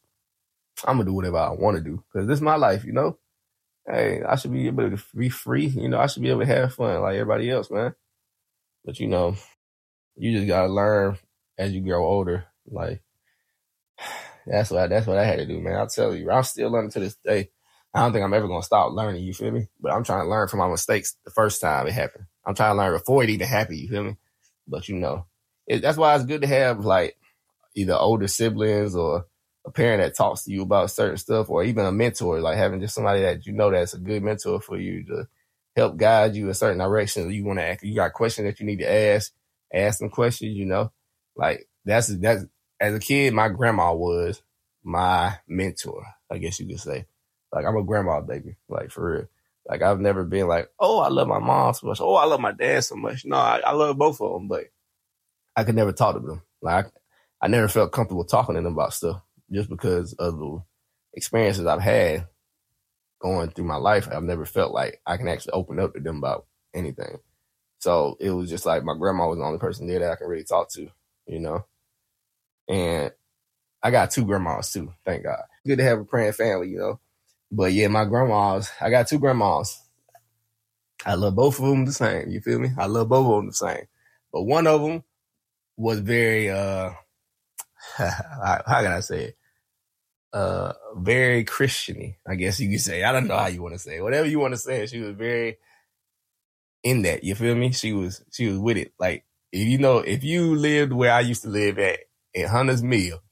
I'm 0.85 0.99
gonna 0.99 1.09
do 1.09 1.15
whatever 1.15 1.39
I 1.39 1.53
want 1.53 1.79
to 1.79 1.83
do 1.83 2.05
because 2.13 2.29
this 2.29 2.37
is 2.37 2.43
my 2.43 2.57
life. 2.57 2.85
You 2.85 2.93
know, 2.93 3.19
hey, 3.89 4.23
I 4.23 4.37
should 4.37 4.53
be 4.53 4.67
able 4.67 4.91
to 4.91 5.03
be 5.17 5.29
free. 5.29 5.67
You 5.67 5.89
know, 5.89 5.99
I 5.99 6.07
should 6.07 6.23
be 6.23 6.31
able 6.31 6.41
to 6.41 6.47
have 6.47 6.75
fun 6.75 7.01
like 7.01 7.15
everybody 7.15 7.51
else, 7.51 7.71
man. 7.71 7.95
But 8.85 9.01
you 9.01 9.07
know, 9.09 9.37
you 10.17 10.33
just 10.33 10.47
gotta 10.47 10.73
learn 10.73 11.19
as 11.57 11.73
you 11.73 11.81
grow 11.81 12.05
older. 12.05 12.47
Like 12.67 13.03
that's 14.47 14.71
what 14.71 14.83
I, 14.83 14.87
that's 14.89 15.07
what 15.07 15.19
I 15.19 15.25
had 15.25 15.39
to 15.39 15.47
do, 15.47 15.61
man. 15.61 15.77
I'll 15.77 15.87
tell 15.89 16.15
you, 16.15 16.31
I'm 16.31 16.43
still 16.43 16.71
learning 16.71 16.91
to 16.93 17.01
this 17.01 17.17
day. 17.25 17.51
I 17.95 18.01
don't 18.01 18.13
think 18.13 18.25
I'm 18.25 18.35
ever 18.35 18.49
gonna 18.49 18.63
stop 18.63 18.93
learning. 18.93 19.25
You 19.25 19.33
feel 19.33 19.51
me? 19.51 19.69
But 19.81 19.93
I'm 19.93 20.05
trying 20.05 20.25
to 20.25 20.31
learn 20.31 20.49
from 20.49 20.59
my 20.61 20.69
mistakes 20.69 21.17
the 21.25 21.31
first 21.31 21.61
time 21.61 21.87
it 21.87 21.93
happened. 21.93 22.27
I'm 22.45 22.55
trying 22.55 22.75
to 22.75 22.79
learn 22.79 22.93
before 22.93 23.25
it 23.25 23.31
even 23.31 23.47
happened. 23.47 23.79
You 23.79 23.89
feel 23.89 24.05
me? 24.05 24.17
But 24.67 24.89
you 24.89 24.97
know, 24.97 25.27
it, 25.67 25.81
that's 25.81 25.99
why 25.99 26.15
it's 26.15 26.27
good 26.27 26.43
to 26.43 26.47
have 26.47 26.85
like 26.85 27.17
either 27.75 27.95
older 27.95 28.29
siblings 28.29 28.95
or 28.95 29.27
a 29.69 29.73
parent 29.73 30.03
that 30.03 30.17
talks 30.17 30.45
to 30.45 30.53
you 30.53 30.63
about 30.63 30.91
certain 30.91 31.17
stuff, 31.17 31.51
or 31.51 31.63
even 31.63 31.85
a 31.85 31.93
mentor, 31.93 32.41
like 32.41 32.57
having 32.57 32.81
just 32.81 32.95
somebody 32.95 33.23
that 33.23 33.47
you 33.47 33.53
know 33.53 33.71
that's 33.71 33.95
a 33.95 33.99
good 33.99 34.23
mentor 34.23 34.61
for 34.61 34.79
you 34.79 35.05
to 35.05 35.29
help 35.77 35.97
guide 35.97 36.35
you 36.35 36.49
in 36.49 36.55
certain 36.55 36.79
directions. 36.79 37.33
You 37.33 37.45
want 37.45 37.59
to 37.59 37.65
ask, 37.65 37.85
you 37.85 37.95
got 37.95 38.15
questions 38.15 38.49
that 38.49 38.59
you 38.59 38.67
need 38.67 38.81
to 38.81 38.91
ask, 38.91 39.33
ask 39.73 39.99
them 39.99 40.11
questions. 40.11 40.57
You 40.57 40.65
know, 40.65 40.91
like 41.37 41.69
that's 41.85 42.09
that's 42.09 42.45
as 42.81 42.95
a 42.95 42.99
kid, 42.99 43.35
my 43.35 43.49
grandma 43.49 43.93
was 43.93 44.43
my 44.83 45.37
mentor. 45.47 46.05
I 46.31 46.39
guess 46.39 46.59
you 46.59 46.67
could 46.67 46.81
say, 46.81 47.07
like 47.53 47.65
I'm 47.67 47.77
a 47.77 47.85
grandma 47.85 48.21
baby, 48.21 48.57
like 48.69 48.91
for 48.91 49.13
real. 49.13 49.29
Like 49.69 49.83
I've 49.83 50.01
never 50.01 50.25
been 50.25 50.49
like, 50.49 50.71
oh, 50.81 51.01
I 51.01 51.09
love 51.09 51.29
my 51.29 51.41
mom 51.41 51.75
so 51.75 51.89
much. 51.89 52.01
Oh, 52.01 52.15
I 52.15 52.25
love 52.25 52.41
my 52.41 52.53
dad 52.53 52.85
so 52.85 52.97
much. 52.97 53.27
No, 53.27 53.37
I, 53.37 53.59
I 53.59 53.73
love 53.73 53.99
both 53.99 54.19
of 54.23 54.33
them, 54.33 54.49
but 54.49 54.65
I 55.55 55.65
could 55.65 55.75
never 55.75 55.93
talk 55.93 56.15
to 56.15 56.27
them. 56.27 56.41
Like 56.63 56.87
I 57.43 57.49
never 57.49 57.69
felt 57.69 57.93
comfortable 57.93 58.25
talking 58.25 58.55
to 58.55 58.63
them 58.63 58.73
about 58.73 58.95
stuff 58.95 59.21
just 59.53 59.69
because 59.69 60.13
of 60.15 60.39
the 60.39 60.63
experiences 61.15 61.67
I've 61.67 61.81
had 61.81 62.27
going 63.21 63.51
through 63.51 63.65
my 63.65 63.77
life. 63.77 64.09
I've 64.11 64.23
never 64.23 64.45
felt 64.45 64.73
like 64.73 65.01
I 65.07 65.17
can 65.17 65.29
actually 65.29 65.53
open 65.53 65.81
up 65.81 65.95
to 65.95 66.01
them 66.01 66.19
about 66.19 66.47
anything. 66.75 67.19
So 67.81 68.17
it 68.21 68.31
was 68.31 68.51
just 68.51 68.67
like 68.67 68.85
my 68.85 68.97
grandma 68.99 69.29
was 69.29 69.39
the 69.39 69.45
only 69.45 69.59
person 69.59 69.87
there 69.87 70.01
that 70.01 70.13
I 70.13 70.17
can 70.17 70.29
really 70.29 70.45
talk 70.45 70.71
to, 70.73 70.89
you 71.27 71.41
know. 71.41 71.65
And 72.69 73.13
I 73.83 73.91
got 73.91 74.11
two 74.11 74.25
grandmas 74.25 74.73
too, 74.73 74.93
thank 75.05 75.25
God. 75.25 75.43
Good 75.67 75.79
to 75.79 75.85
have 75.85 76.01
a 76.01 76.05
praying 76.05 76.33
family, 76.33 76.71
you 76.71 76.79
know. 76.79 77.01
But 77.51 77.73
yeah, 77.73 77.89
my 77.89 78.05
grandmas, 78.05 78.71
I 78.81 78.91
got 78.91 79.09
two 79.09 79.19
grandmas. 79.19 79.81
I 81.07 81.15
love 81.15 81.37
both 81.37 81.59
of 81.61 81.67
them 81.67 81.85
the 81.85 81.93
same. 81.93 82.29
You 82.29 82.41
feel 82.41 82.59
me? 82.59 82.71
I 82.77 82.87
love 82.87 83.09
both 83.09 83.27
of 83.27 83.37
them 83.37 83.47
the 83.47 83.53
same. 83.53 83.87
But 84.33 84.43
one 84.43 84.67
of 84.67 84.83
them 84.83 85.05
was 85.77 86.01
very, 86.01 86.51
uh, 86.51 86.91
how 87.97 88.63
can 88.67 88.93
I 88.93 89.01
say 89.01 89.25
it? 89.27 89.38
Uh, 90.33 90.73
very 90.97 91.45
Christiany, 91.45 92.17
I 92.27 92.35
guess 92.35 92.61
you 92.61 92.71
could 92.71 92.81
say. 92.81 93.03
I 93.03 93.13
don't 93.13 93.27
know 93.27 93.37
how 93.37 93.47
you 93.47 93.63
want 93.63 93.75
to 93.75 93.79
say 93.79 93.97
it. 93.97 94.03
Whatever 94.03 94.29
you 94.29 94.39
want 94.39 94.55
to 94.55 94.59
say. 94.59 94.87
She 94.87 95.01
was 95.01 95.17
very 95.17 95.59
in 96.83 97.03
that. 97.03 97.25
You 97.25 97.35
feel 97.35 97.55
me? 97.55 97.73
She 97.73 97.93
was, 97.93 98.23
she 98.31 98.47
was 98.49 98.59
with 98.59 98.77
it. 98.77 98.93
Like, 98.99 99.25
if 99.53 99.67
you 99.67 99.79
know, 99.79 99.99
if 99.99 100.25
you 100.25 100.55
lived 100.55 100.93
where 100.93 101.13
I 101.13 101.21
used 101.21 101.43
to 101.43 101.49
live 101.49 101.79
at, 101.79 102.01
in 102.35 102.47
Hunter's 102.47 102.83
Mill, 102.83 103.23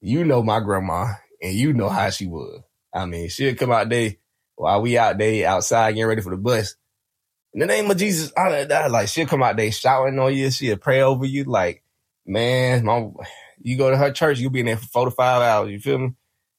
you 0.00 0.24
know 0.24 0.42
my 0.42 0.60
grandma 0.60 1.06
and 1.40 1.54
you 1.54 1.72
know 1.72 1.88
how 1.88 2.10
she 2.10 2.26
was. 2.26 2.60
I 2.92 3.06
mean, 3.06 3.28
she'd 3.28 3.58
come 3.58 3.72
out 3.72 3.88
there 3.88 4.14
while 4.56 4.82
we 4.82 4.98
out 4.98 5.18
there 5.18 5.48
outside 5.48 5.92
getting 5.92 6.06
ready 6.06 6.22
for 6.22 6.30
the 6.30 6.36
bus. 6.36 6.74
In 7.54 7.60
the 7.60 7.66
name 7.66 7.90
of 7.90 7.96
Jesus, 7.96 8.32
I, 8.36 8.66
I, 8.70 8.86
like 8.88 9.08
she'll 9.08 9.26
come 9.26 9.42
out 9.42 9.56
there 9.56 9.70
shouting 9.70 10.18
on 10.18 10.34
you. 10.34 10.50
She'll 10.50 10.76
pray 10.76 11.02
over 11.02 11.24
you. 11.24 11.44
Like, 11.44 11.82
man, 12.26 12.84
my, 12.84 13.08
you 13.60 13.76
go 13.76 13.90
to 13.90 13.96
her 13.96 14.12
church, 14.12 14.38
you'll 14.38 14.50
be 14.50 14.60
in 14.60 14.66
there 14.66 14.76
for 14.76 14.86
four 14.86 15.04
to 15.06 15.10
five 15.10 15.42
hours. 15.42 15.70
You 15.70 15.80
feel 15.80 15.98
me? 15.98 16.14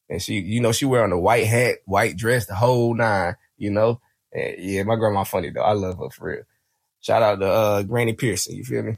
And 0.09 0.21
she, 0.21 0.35
you 0.35 0.61
know, 0.61 0.71
she 0.71 0.85
wearing 0.85 1.11
a 1.11 1.19
white 1.19 1.47
hat, 1.47 1.77
white 1.85 2.15
dress, 2.15 2.45
the 2.45 2.55
whole 2.55 2.95
nine. 2.95 3.35
You 3.57 3.71
know, 3.71 4.01
and 4.31 4.55
yeah, 4.59 4.83
my 4.83 4.95
grandma 4.95 5.23
funny 5.23 5.49
though. 5.49 5.61
I 5.61 5.73
love 5.73 5.97
her 5.97 6.09
for 6.09 6.29
real. 6.29 6.43
Shout 6.99 7.23
out 7.23 7.39
to 7.39 7.47
uh, 7.47 7.83
Granny 7.83 8.13
Pearson. 8.13 8.55
You 8.55 8.63
feel 8.63 8.83
me? 8.83 8.97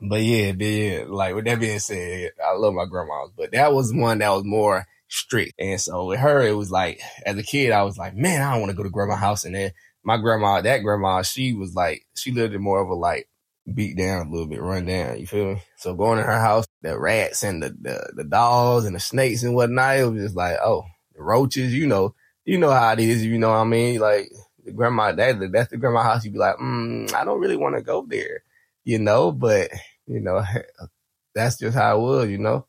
But 0.00 0.22
yeah, 0.22 0.52
yeah, 0.58 1.04
like 1.06 1.34
with 1.34 1.46
that 1.46 1.60
being 1.60 1.78
said, 1.78 2.32
I 2.44 2.52
love 2.52 2.74
my 2.74 2.84
grandmas, 2.84 3.30
but 3.36 3.52
that 3.52 3.72
was 3.72 3.94
one 3.94 4.18
that 4.18 4.30
was 4.30 4.44
more 4.44 4.86
strict. 5.08 5.54
And 5.58 5.80
so 5.80 6.06
with 6.06 6.20
her, 6.20 6.42
it 6.42 6.56
was 6.56 6.70
like, 6.70 7.00
as 7.24 7.38
a 7.38 7.42
kid, 7.42 7.72
I 7.72 7.82
was 7.82 7.96
like, 7.96 8.14
man, 8.14 8.42
I 8.42 8.52
don't 8.52 8.60
want 8.60 8.70
to 8.70 8.76
go 8.76 8.82
to 8.82 8.90
grandma's 8.90 9.20
house. 9.20 9.44
And 9.44 9.54
then 9.54 9.72
my 10.04 10.18
grandma, 10.18 10.60
that 10.60 10.78
grandma, 10.78 11.22
she 11.22 11.54
was 11.54 11.74
like, 11.74 12.06
she 12.14 12.30
lived 12.30 12.54
in 12.54 12.62
more 12.62 12.82
of 12.82 12.90
a 12.90 12.94
like 12.94 13.28
beat 13.72 13.96
down 13.96 14.26
a 14.26 14.30
little 14.30 14.46
bit, 14.46 14.60
run 14.60 14.84
down. 14.84 15.18
You 15.18 15.26
feel 15.26 15.54
me? 15.54 15.62
So 15.78 15.94
going 15.94 16.18
to 16.18 16.24
her 16.24 16.40
house, 16.40 16.66
the 16.86 16.98
rats 16.98 17.42
and 17.42 17.62
the, 17.62 17.70
the, 17.80 18.12
the 18.14 18.24
dolls 18.24 18.84
and 18.84 18.94
the 18.94 19.00
snakes 19.00 19.42
and 19.42 19.54
whatnot, 19.54 19.96
it 19.96 20.04
was 20.10 20.22
just 20.22 20.36
like, 20.36 20.56
oh, 20.62 20.84
the 21.14 21.22
roaches, 21.22 21.74
you 21.74 21.86
know, 21.86 22.14
you 22.44 22.58
know 22.58 22.70
how 22.70 22.92
it 22.92 23.00
is. 23.00 23.24
You 23.24 23.38
know 23.38 23.48
what 23.48 23.56
I 23.56 23.64
mean? 23.64 23.98
Like 24.00 24.30
the 24.64 24.72
grandma, 24.72 25.12
that, 25.12 25.50
that's 25.52 25.70
the 25.70 25.76
grandma 25.76 26.02
house. 26.02 26.24
You'd 26.24 26.34
be 26.34 26.38
like, 26.38 26.56
mm, 26.56 27.12
I 27.12 27.24
don't 27.24 27.40
really 27.40 27.56
want 27.56 27.74
to 27.76 27.82
go 27.82 28.06
there, 28.08 28.42
you 28.84 28.98
know, 28.98 29.32
but 29.32 29.70
you 30.06 30.20
know, 30.20 30.44
that's 31.34 31.58
just 31.58 31.76
how 31.76 31.96
it 31.96 32.00
was, 32.00 32.28
you 32.30 32.38
know. 32.38 32.66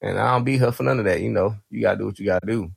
And 0.00 0.18
I 0.18 0.32
don't 0.32 0.44
beat 0.44 0.58
her 0.58 0.70
for 0.70 0.84
none 0.84 1.00
of 1.00 1.06
that, 1.06 1.20
you 1.20 1.30
know. 1.30 1.56
You 1.70 1.82
gotta 1.82 1.98
do 1.98 2.06
what 2.06 2.18
you 2.20 2.26
gotta 2.26 2.46
do. 2.46 2.70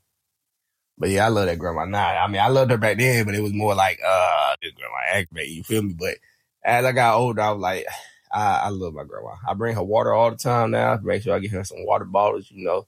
But 0.97 1.09
yeah, 1.09 1.25
I 1.25 1.29
love 1.29 1.45
that 1.45 1.59
grandma. 1.59 1.85
Nah, 1.85 1.99
I 1.99 2.27
mean, 2.27 2.41
I 2.41 2.47
loved 2.47 2.71
her 2.71 2.77
back 2.77 2.97
then, 2.97 3.25
but 3.25 3.35
it 3.35 3.41
was 3.41 3.53
more 3.53 3.75
like, 3.75 3.99
uh, 4.05 4.55
this 4.61 4.71
grandma 4.71 4.97
aggravating, 5.13 5.57
you 5.57 5.63
feel 5.63 5.83
me? 5.83 5.93
But 5.93 6.17
as 6.63 6.85
I 6.85 6.91
got 6.91 7.17
older, 7.17 7.41
I 7.41 7.51
was 7.51 7.61
like, 7.61 7.85
I, 8.33 8.61
I 8.65 8.69
love 8.69 8.93
my 8.93 9.03
grandma. 9.03 9.35
I 9.47 9.53
bring 9.55 9.75
her 9.75 9.83
water 9.83 10.13
all 10.13 10.31
the 10.31 10.37
time 10.37 10.71
now. 10.71 10.99
Make 11.03 11.23
sure 11.23 11.35
I 11.35 11.39
get 11.39 11.51
her 11.51 11.63
some 11.63 11.85
water 11.85 12.05
bottles, 12.05 12.49
you 12.51 12.65
know. 12.65 12.87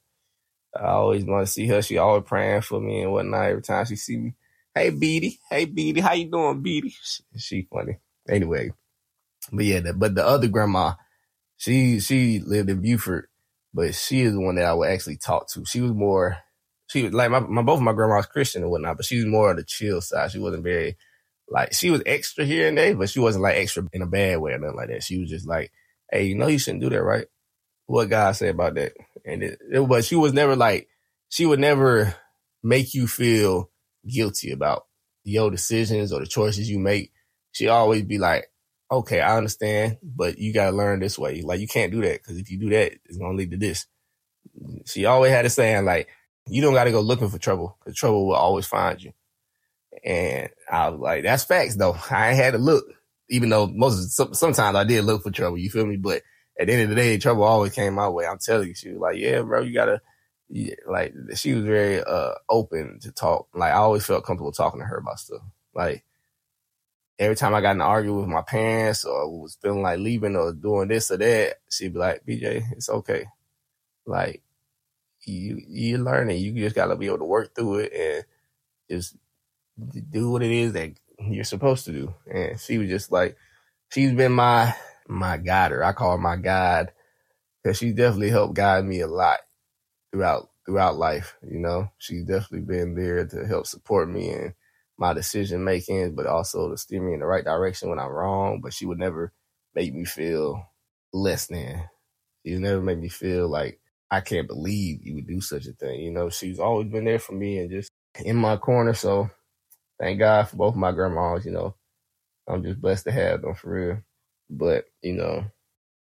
I 0.76 0.88
always 0.88 1.26
want 1.26 1.46
to 1.46 1.52
see 1.52 1.68
her. 1.68 1.82
She 1.82 1.98
always 1.98 2.24
praying 2.26 2.62
for 2.62 2.80
me 2.82 3.04
and 3.04 3.12
whatnot 3.12 3.46
every 3.46 3.62
time 3.62 3.86
she 3.86 3.96
see 3.96 4.18
me. 4.18 4.36
Hey, 4.76 4.90
Beatty. 4.92 5.40
Hey, 5.50 5.66
Beatty. 5.66 6.02
How 6.02 6.14
you 6.14 6.32
doing, 6.32 6.62
Beatty? 6.62 6.96
She, 7.02 7.24
she 7.38 7.68
funny. 7.72 8.00
Anyway. 8.30 8.72
But 9.52 9.66
yeah, 9.66 9.80
the, 9.82 9.94
but 9.94 10.16
the 10.16 10.26
other 10.26 10.48
grandma, 10.48 10.94
she 11.58 12.00
she 12.00 12.40
lived 12.40 12.70
in 12.70 12.82
Buford, 12.82 13.28
but 13.74 13.96
she 13.96 14.22
is 14.22 14.34
the 14.34 14.42
one 14.42 14.56
that 14.56 14.66
I 14.66 14.74
would 14.74 14.90
actually 14.90 15.18
talk 15.18 15.50
to. 15.52 15.66
She 15.66 15.82
was 15.82 15.92
more 15.92 16.38
she 16.88 17.04
was 17.04 17.14
like 17.14 17.32
my, 17.32 17.40
my 17.40 17.62
both 17.62 17.78
of 17.78 17.84
my 17.84 17.94
grandmas 17.94 18.28
Christian 18.28 18.64
and 18.64 18.72
whatnot, 18.72 18.98
but 18.98 19.06
she 19.06 19.18
was 19.18 19.26
more 19.26 19.50
on 19.50 19.58
the 19.58 19.64
chill 19.64 20.02
side. 20.02 20.32
She 20.32 20.40
wasn't 20.40 20.64
very 20.64 20.98
like 21.54 21.74
she 21.74 21.92
was 21.92 22.02
extra 22.06 22.44
here 22.44 22.68
and 22.68 22.78
there, 22.78 22.96
but 22.96 23.10
she 23.10 23.20
wasn't 23.20 23.44
like 23.44 23.56
extra 23.56 23.88
in 23.94 24.02
a 24.02 24.08
bad 24.08 24.40
way 24.40 24.54
or 24.54 24.58
nothing 24.58 24.76
like 24.76 24.90
that. 24.90 25.04
She 25.04 25.20
was 25.20 25.30
just 25.30 25.48
like, 25.48 25.72
Hey, 26.12 26.26
you 26.26 26.36
know 26.36 26.48
you 26.48 26.60
shouldn't 26.60 26.84
do 26.84 26.90
that, 26.90 27.04
right? 27.04 27.28
What 27.86 28.10
God 28.10 28.36
say 28.36 28.50
about 28.50 28.76
that? 28.76 28.94
And 29.26 29.44
it, 29.44 29.60
it 29.72 29.88
but 29.88 30.04
she 30.04 30.16
was 30.16 30.34
never 30.34 30.56
like 30.56 30.90
she 31.30 31.46
would 31.46 31.60
never 31.60 32.16
make 32.64 32.94
you 32.94 33.08
feel 33.08 33.70
guilty 34.08 34.52
about 34.52 34.86
your 35.24 35.52
decisions 35.52 36.12
or 36.12 36.20
the 36.20 36.26
choices 36.26 36.70
you 36.70 36.80
make. 36.80 37.12
She 37.52 37.68
always 37.68 38.04
be 38.04 38.18
like, 38.18 38.46
okay, 38.92 39.22
I 39.22 39.38
understand, 39.38 39.98
but 40.04 40.38
you 40.38 40.54
got 40.54 40.72
to 40.72 40.76
learn 40.76 41.00
this 41.00 41.18
way. 41.18 41.42
Like, 41.42 41.60
you 41.60 41.68
can't 41.68 41.92
do 41.92 42.02
that 42.02 42.22
because 42.22 42.38
if 42.38 42.50
you 42.52 42.60
do 42.60 42.70
that, 42.70 42.94
it's 43.06 43.18
to 43.18 43.30
lead 43.32 43.52
to 43.52 43.58
this. 43.58 43.86
She 44.86 45.06
always 45.06 45.32
had 45.32 45.46
a 45.46 45.50
saying, 45.50 45.86
like, 45.86 46.08
you 46.48 46.62
don't 46.62 46.74
got 46.74 46.86
to 46.86 46.92
go 46.92 47.02
looking 47.02 47.30
for 47.30 47.40
trouble 47.40 47.78
because 47.80 47.98
trouble 47.98 48.28
will 48.28 48.36
always 48.36 48.66
find 48.66 49.02
you. 49.02 49.14
And 50.04 50.50
I 50.70 50.90
was 50.90 51.00
like, 51.00 51.24
that's 51.24 51.46
facts 51.46 51.76
though. 51.76 51.98
I 52.12 52.34
had 52.34 52.52
to 52.52 52.58
look, 52.58 52.86
even 53.30 53.50
though 53.50 53.68
most, 53.68 54.12
sometimes 54.12 54.76
I 54.76 54.84
did 54.84 55.06
look 55.06 55.24
for 55.24 55.32
trouble. 55.32 55.58
You 55.58 55.70
feel 55.70 55.86
me? 55.86 55.98
But 55.98 56.24
at 56.60 56.68
the 56.68 56.74
end 56.74 56.84
of 56.84 56.90
the 56.90 56.96
day, 56.96 57.18
trouble 57.18 57.44
always 57.44 57.74
came 57.74 57.94
my 57.94 58.10
way. 58.10 58.26
I'm 58.26 58.40
telling 58.40 58.70
you, 58.70 58.76
she 58.76 58.90
was 58.90 59.00
like, 59.00 59.18
yeah, 59.18 59.42
bro, 59.42 59.62
you 59.62 59.74
gotta, 59.74 60.02
yeah, 60.50 60.76
like, 60.88 61.14
she 61.36 61.54
was 61.54 61.64
very, 61.66 62.04
uh, 62.04 62.34
open 62.50 63.00
to 63.02 63.12
talk. 63.12 63.48
Like, 63.56 63.72
I 63.72 63.78
always 63.78 64.06
felt 64.06 64.26
comfortable 64.26 64.52
talking 64.52 64.82
to 64.82 64.86
her 64.86 64.98
about 64.98 65.20
stuff. 65.20 65.42
Like, 65.74 66.04
every 67.18 67.36
time 67.36 67.56
I 67.56 67.62
got 67.62 67.72
in 67.72 67.82
an 67.82 67.88
argument 67.88 68.22
with 68.22 68.30
my 68.30 68.42
parents 68.42 69.06
or 69.06 69.28
was 69.30 69.58
feeling 69.62 69.82
like 69.82 70.00
leaving 70.00 70.36
or 70.36 70.54
doing 70.54 70.90
this 70.90 71.10
or 71.10 71.18
that, 71.18 71.56
she'd 71.72 71.94
be 71.94 72.00
like, 72.00 72.26
BJ, 72.26 72.64
it's 72.74 72.90
okay. 72.90 73.26
Like, 74.06 74.44
you, 75.22 75.62
you're 75.68 76.00
learning. 76.00 76.42
You 76.42 76.54
just 76.54 76.76
gotta 76.76 76.96
be 76.96 77.08
able 77.08 77.20
to 77.20 77.26
work 77.26 77.56
through 77.56 77.80
it 77.80 77.94
and 77.94 78.26
just 78.90 79.16
do 79.78 80.32
what 80.32 80.44
it 80.44 80.52
is 80.52 80.74
that 80.74 80.92
you're 81.20 81.44
supposed 81.44 81.86
to 81.86 81.92
do. 81.92 82.14
And 82.32 82.60
she 82.60 82.78
was 82.78 82.90
just 82.90 83.12
like, 83.12 83.38
she's 83.92 84.14
been 84.14 84.32
my 84.32 84.76
my 85.08 85.38
guider. 85.38 85.84
I 85.84 85.94
call 85.94 86.14
her 86.14 86.18
my 86.18 86.36
guide 86.38 86.92
because 87.64 87.78
she 87.78 87.92
definitely 87.92 88.30
helped 88.30 88.56
guide 88.56 88.86
me 88.86 89.02
a 89.02 89.08
lot 89.08 89.40
throughout 90.12 90.50
throughout 90.66 90.98
life. 90.98 91.36
You 91.48 91.60
know, 91.60 91.90
she's 91.98 92.24
definitely 92.24 92.62
been 92.62 92.96
there 92.96 93.26
to 93.26 93.46
help 93.46 93.68
support 93.68 94.10
me 94.10 94.30
and 94.30 94.54
my 94.98 95.14
decision 95.14 95.64
making, 95.64 96.16
but 96.16 96.28
also 96.28 96.70
to 96.70 96.78
steer 96.78 97.02
me 97.02 97.14
in 97.14 97.20
the 97.20 97.26
right 97.26 97.44
direction 97.44 97.90
when 97.90 98.00
I'm 98.00 98.12
wrong. 98.12 98.62
But 98.62 98.74
she 98.74 98.86
would 98.86 99.00
never 99.00 99.34
make 99.76 99.94
me 99.94 100.06
feel 100.06 100.66
less 101.12 101.48
than. 101.48 101.86
She 102.46 102.56
never 102.56 102.82
make 102.82 103.00
me 103.00 103.10
feel 103.10 103.48
like 103.48 103.80
I 104.12 104.22
can't 104.22 104.48
believe 104.48 105.02
you 105.02 105.16
would 105.16 105.28
do 105.28 105.42
such 105.42 105.66
a 105.66 105.72
thing. 105.72 106.02
You 106.02 106.12
know, 106.12 106.30
she's 106.30 106.60
always 106.60 106.90
been 106.90 107.06
there 107.06 107.20
for 107.20 107.34
me 107.34 107.58
and 107.58 107.72
just 107.72 107.90
in 108.24 108.36
my 108.36 108.58
corner. 108.58 108.94
So 108.94 109.30
thank 110.00 110.20
God 110.20 110.48
for 110.48 110.58
both 110.58 110.76
my 110.76 110.92
grandmas. 110.92 111.46
You 111.46 111.52
know, 111.52 111.76
I'm 112.48 112.64
just 112.64 112.82
blessed 112.82 113.06
to 113.06 113.12
have 113.12 113.42
them 113.42 113.56
for 113.56 113.72
real. 113.72 113.98
But 114.50 114.86
you 115.02 115.14
know, 115.14 115.46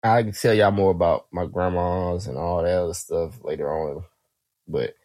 I 0.03 0.23
can 0.23 0.33
tell 0.33 0.53
y'all 0.53 0.71
more 0.71 0.91
about 0.91 1.27
my 1.31 1.45
grandmas 1.45 2.27
and 2.27 2.37
all 2.37 2.63
that 2.63 2.77
other 2.77 2.93
stuff 2.93 3.43
later 3.43 3.71
on. 3.71 4.03
But 4.67 4.95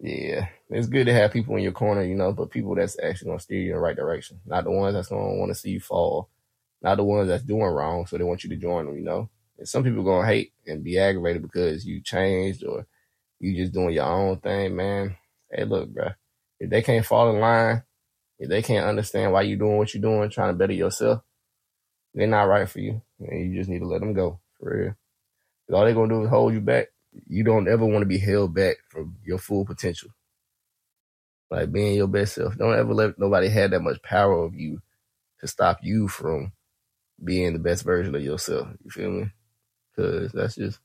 yeah, 0.00 0.48
it's 0.70 0.86
good 0.88 1.06
to 1.06 1.12
have 1.12 1.32
people 1.32 1.56
in 1.56 1.62
your 1.62 1.72
corner, 1.72 2.02
you 2.02 2.14
know, 2.14 2.32
but 2.32 2.50
people 2.50 2.74
that's 2.74 2.98
actually 3.02 3.28
gonna 3.28 3.40
steer 3.40 3.60
you 3.60 3.70
in 3.70 3.76
the 3.76 3.80
right 3.80 3.96
direction, 3.96 4.40
not 4.46 4.64
the 4.64 4.70
ones 4.70 4.94
that's 4.94 5.08
gonna 5.08 5.36
want 5.36 5.50
to 5.50 5.54
see 5.54 5.70
you 5.70 5.80
fall, 5.80 6.28
not 6.82 6.96
the 6.96 7.04
ones 7.04 7.28
that's 7.28 7.42
doing 7.42 7.62
wrong, 7.62 8.06
so 8.06 8.16
they 8.16 8.24
want 8.24 8.44
you 8.44 8.50
to 8.50 8.56
join 8.56 8.86
them, 8.86 8.96
you 8.96 9.02
know. 9.04 9.28
And 9.58 9.68
some 9.68 9.82
people 9.82 10.04
gonna 10.04 10.26
hate 10.26 10.52
and 10.66 10.84
be 10.84 10.98
aggravated 10.98 11.42
because 11.42 11.84
you 11.84 12.00
changed 12.00 12.64
or 12.64 12.86
you 13.40 13.56
just 13.56 13.72
doing 13.72 13.94
your 13.94 14.06
own 14.06 14.38
thing, 14.38 14.76
man. 14.76 15.16
Hey, 15.50 15.64
look, 15.64 15.90
bro, 15.90 16.10
if 16.60 16.70
they 16.70 16.82
can't 16.82 17.06
fall 17.06 17.30
in 17.34 17.40
line, 17.40 17.82
if 18.38 18.48
they 18.48 18.62
can't 18.62 18.86
understand 18.86 19.32
why 19.32 19.42
you're 19.42 19.58
doing 19.58 19.78
what 19.78 19.94
you're 19.94 20.02
doing, 20.02 20.30
trying 20.30 20.52
to 20.52 20.58
better 20.58 20.72
yourself, 20.72 21.22
they're 22.14 22.26
not 22.26 22.42
right 22.48 22.68
for 22.68 22.80
you, 22.80 23.02
and 23.20 23.52
you 23.52 23.58
just 23.58 23.70
need 23.70 23.80
to 23.80 23.86
let 23.86 24.00
them 24.00 24.14
go 24.14 24.40
for 24.58 24.76
real. 24.76 24.96
'Cause 25.66 25.74
all 25.74 25.84
they're 25.84 25.94
gonna 25.94 26.14
do 26.14 26.24
is 26.24 26.30
hold 26.30 26.54
you 26.54 26.60
back. 26.60 26.88
You 27.28 27.44
don't 27.44 27.68
ever 27.68 27.86
want 27.86 28.02
to 28.02 28.06
be 28.06 28.18
held 28.18 28.54
back 28.54 28.78
from 28.88 29.16
your 29.24 29.38
full 29.38 29.64
potential, 29.66 30.10
like 31.50 31.72
being 31.72 31.96
your 31.96 32.08
best 32.08 32.34
self. 32.34 32.56
Don't 32.56 32.78
ever 32.78 32.94
let 32.94 33.18
nobody 33.18 33.48
have 33.48 33.72
that 33.72 33.82
much 33.82 34.02
power 34.02 34.44
of 34.44 34.54
you 34.54 34.82
to 35.40 35.46
stop 35.48 35.80
you 35.82 36.08
from 36.08 36.52
being 37.22 37.52
the 37.54 37.58
best 37.58 37.84
version 37.84 38.14
of 38.14 38.22
yourself. 38.22 38.68
You 38.84 38.90
feel 38.90 39.10
me? 39.10 39.32
Because 39.96 40.32
that's 40.32 40.56
just 40.56 40.80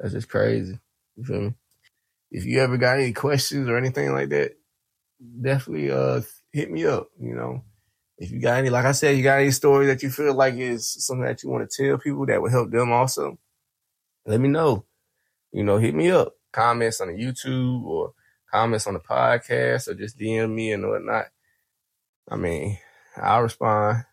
that's 0.00 0.12
just 0.14 0.28
crazy. 0.28 0.78
You 1.16 1.24
feel 1.24 1.40
me? 1.42 1.54
If 2.30 2.44
you 2.44 2.60
ever 2.60 2.78
got 2.78 2.98
any 2.98 3.12
questions 3.14 3.68
or 3.68 3.78
anything 3.78 4.12
like 4.12 4.30
that, 4.30 4.56
definitely 5.40 5.90
uh 5.90 6.22
hit 6.52 6.70
me 6.70 6.86
up. 6.86 7.08
You 7.18 7.34
know, 7.34 7.62
if 8.18 8.30
you 8.30 8.40
got 8.40 8.58
any, 8.58 8.70
like 8.70 8.84
I 8.84 8.92
said, 8.92 9.16
you 9.16 9.22
got 9.22 9.40
any 9.40 9.50
story 9.50 9.86
that 9.86 10.02
you 10.02 10.10
feel 10.10 10.34
like 10.34 10.54
is 10.54 10.88
something 11.04 11.24
that 11.24 11.42
you 11.42 11.48
want 11.48 11.68
to 11.68 11.84
tell 11.84 11.98
people 11.98 12.26
that 12.26 12.40
would 12.40 12.52
help 12.52 12.70
them 12.70 12.92
also, 12.92 13.38
let 14.26 14.40
me 14.40 14.48
know. 14.48 14.84
You 15.52 15.64
know, 15.64 15.78
hit 15.78 15.94
me 15.94 16.10
up. 16.10 16.34
Comments 16.52 17.00
on 17.00 17.08
the 17.08 17.14
YouTube 17.14 17.84
or 17.84 18.12
comments 18.50 18.86
on 18.86 18.94
the 18.94 19.00
podcast 19.00 19.88
or 19.88 19.94
just 19.94 20.18
DM 20.18 20.52
me 20.52 20.72
and 20.72 20.86
whatnot. 20.86 21.26
I 22.28 22.36
mean, 22.36 22.78
I'll 23.16 23.42
respond. 23.42 24.04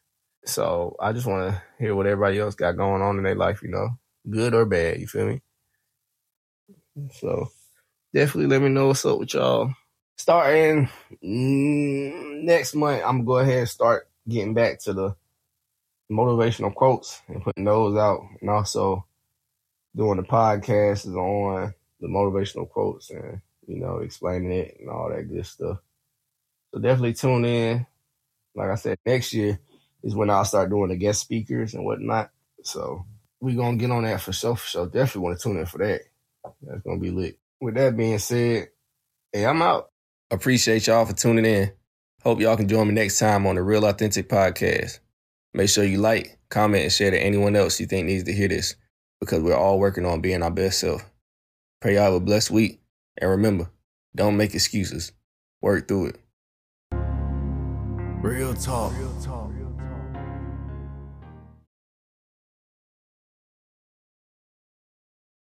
So 0.45 0.95
I 0.99 1.11
just 1.11 1.27
want 1.27 1.51
to 1.51 1.61
hear 1.77 1.93
what 1.95 2.05
everybody 2.05 2.39
else 2.39 2.55
got 2.55 2.77
going 2.77 3.01
on 3.01 3.17
in 3.17 3.23
their 3.23 3.35
life, 3.35 3.61
you 3.61 3.69
know, 3.69 3.89
good 4.29 4.53
or 4.53 4.65
bad. 4.65 4.99
You 4.99 5.07
feel 5.07 5.27
me? 5.27 5.41
So 7.11 7.49
definitely 8.13 8.47
let 8.47 8.61
me 8.61 8.69
know 8.69 8.87
what's 8.87 9.05
up 9.05 9.19
with 9.19 9.33
y'all. 9.33 9.73
Starting 10.17 10.89
mm, 11.23 12.41
next 12.43 12.73
month, 12.75 13.03
I'm 13.05 13.23
gonna 13.23 13.25
go 13.25 13.37
ahead 13.37 13.59
and 13.59 13.69
start 13.69 14.09
getting 14.27 14.53
back 14.53 14.79
to 14.81 14.93
the 14.93 15.15
motivational 16.11 16.73
quotes 16.73 17.21
and 17.27 17.43
putting 17.43 17.65
those 17.65 17.95
out, 17.97 18.21
and 18.41 18.49
also 18.49 19.05
doing 19.95 20.17
the 20.17 20.23
podcast 20.23 21.05
is 21.07 21.15
on 21.15 21.73
the 21.99 22.07
motivational 22.07 22.69
quotes 22.69 23.09
and 23.09 23.41
you 23.67 23.79
know 23.79 23.97
explaining 23.97 24.51
it 24.51 24.77
and 24.79 24.89
all 24.89 25.09
that 25.09 25.29
good 25.29 25.45
stuff. 25.45 25.79
So 26.73 26.79
definitely 26.79 27.13
tune 27.13 27.45
in. 27.45 27.85
Like 28.55 28.69
I 28.71 28.75
said, 28.75 28.97
next 29.05 29.33
year 29.33 29.59
is 30.03 30.15
when 30.15 30.29
I'll 30.29 30.45
start 30.45 30.69
doing 30.69 30.89
the 30.89 30.95
guest 30.95 31.21
speakers 31.21 31.73
and 31.73 31.85
whatnot. 31.85 32.31
So 32.63 33.05
we 33.39 33.53
gonna 33.55 33.77
get 33.77 33.91
on 33.91 34.03
that 34.03 34.21
for 34.21 34.33
sure. 34.33 34.55
For 34.55 34.67
sure, 34.67 34.85
definitely 34.87 35.21
want 35.21 35.39
to 35.39 35.43
tune 35.43 35.57
in 35.59 35.65
for 35.67 35.77
that. 35.79 36.01
That's 36.63 36.81
gonna 36.81 36.99
be 36.99 37.11
lit. 37.11 37.37
With 37.61 37.75
that 37.75 37.95
being 37.95 38.19
said, 38.19 38.69
hey, 39.31 39.45
I'm 39.45 39.61
out. 39.61 39.91
Appreciate 40.29 40.87
y'all 40.87 41.05
for 41.05 41.13
tuning 41.13 41.45
in. 41.45 41.71
Hope 42.21 42.41
y'all 42.41 42.57
can 42.57 42.67
join 42.67 42.87
me 42.87 42.93
next 42.93 43.17
time 43.17 43.47
on 43.47 43.55
the 43.55 43.61
Real 43.63 43.85
Authentic 43.85 44.27
Podcast. 44.27 44.99
Make 45.53 45.69
sure 45.69 45.85
you 45.85 45.99
like, 45.99 46.37
comment, 46.49 46.83
and 46.83 46.91
share 46.91 47.11
to 47.11 47.17
anyone 47.17 47.55
else 47.55 47.79
you 47.79 47.85
think 47.85 48.07
needs 48.07 48.25
to 48.25 48.33
hear 48.33 48.49
this 48.49 48.75
because 49.21 49.41
we're 49.41 49.55
all 49.55 49.79
working 49.79 50.05
on 50.05 50.19
being 50.19 50.43
our 50.43 50.51
best 50.51 50.79
self. 50.79 51.09
Pray 51.79 51.93
y'all 51.93 52.03
have 52.03 52.13
a 52.13 52.19
blessed 52.19 52.51
week. 52.51 52.81
And 53.21 53.31
remember, 53.31 53.69
don't 54.15 54.35
make 54.35 54.53
excuses. 54.53 55.13
Work 55.61 55.87
through 55.87 56.07
it. 56.07 56.19
Real 58.21 58.53
talk. 58.53 58.97
Real 58.97 59.15
talk. 59.21 59.56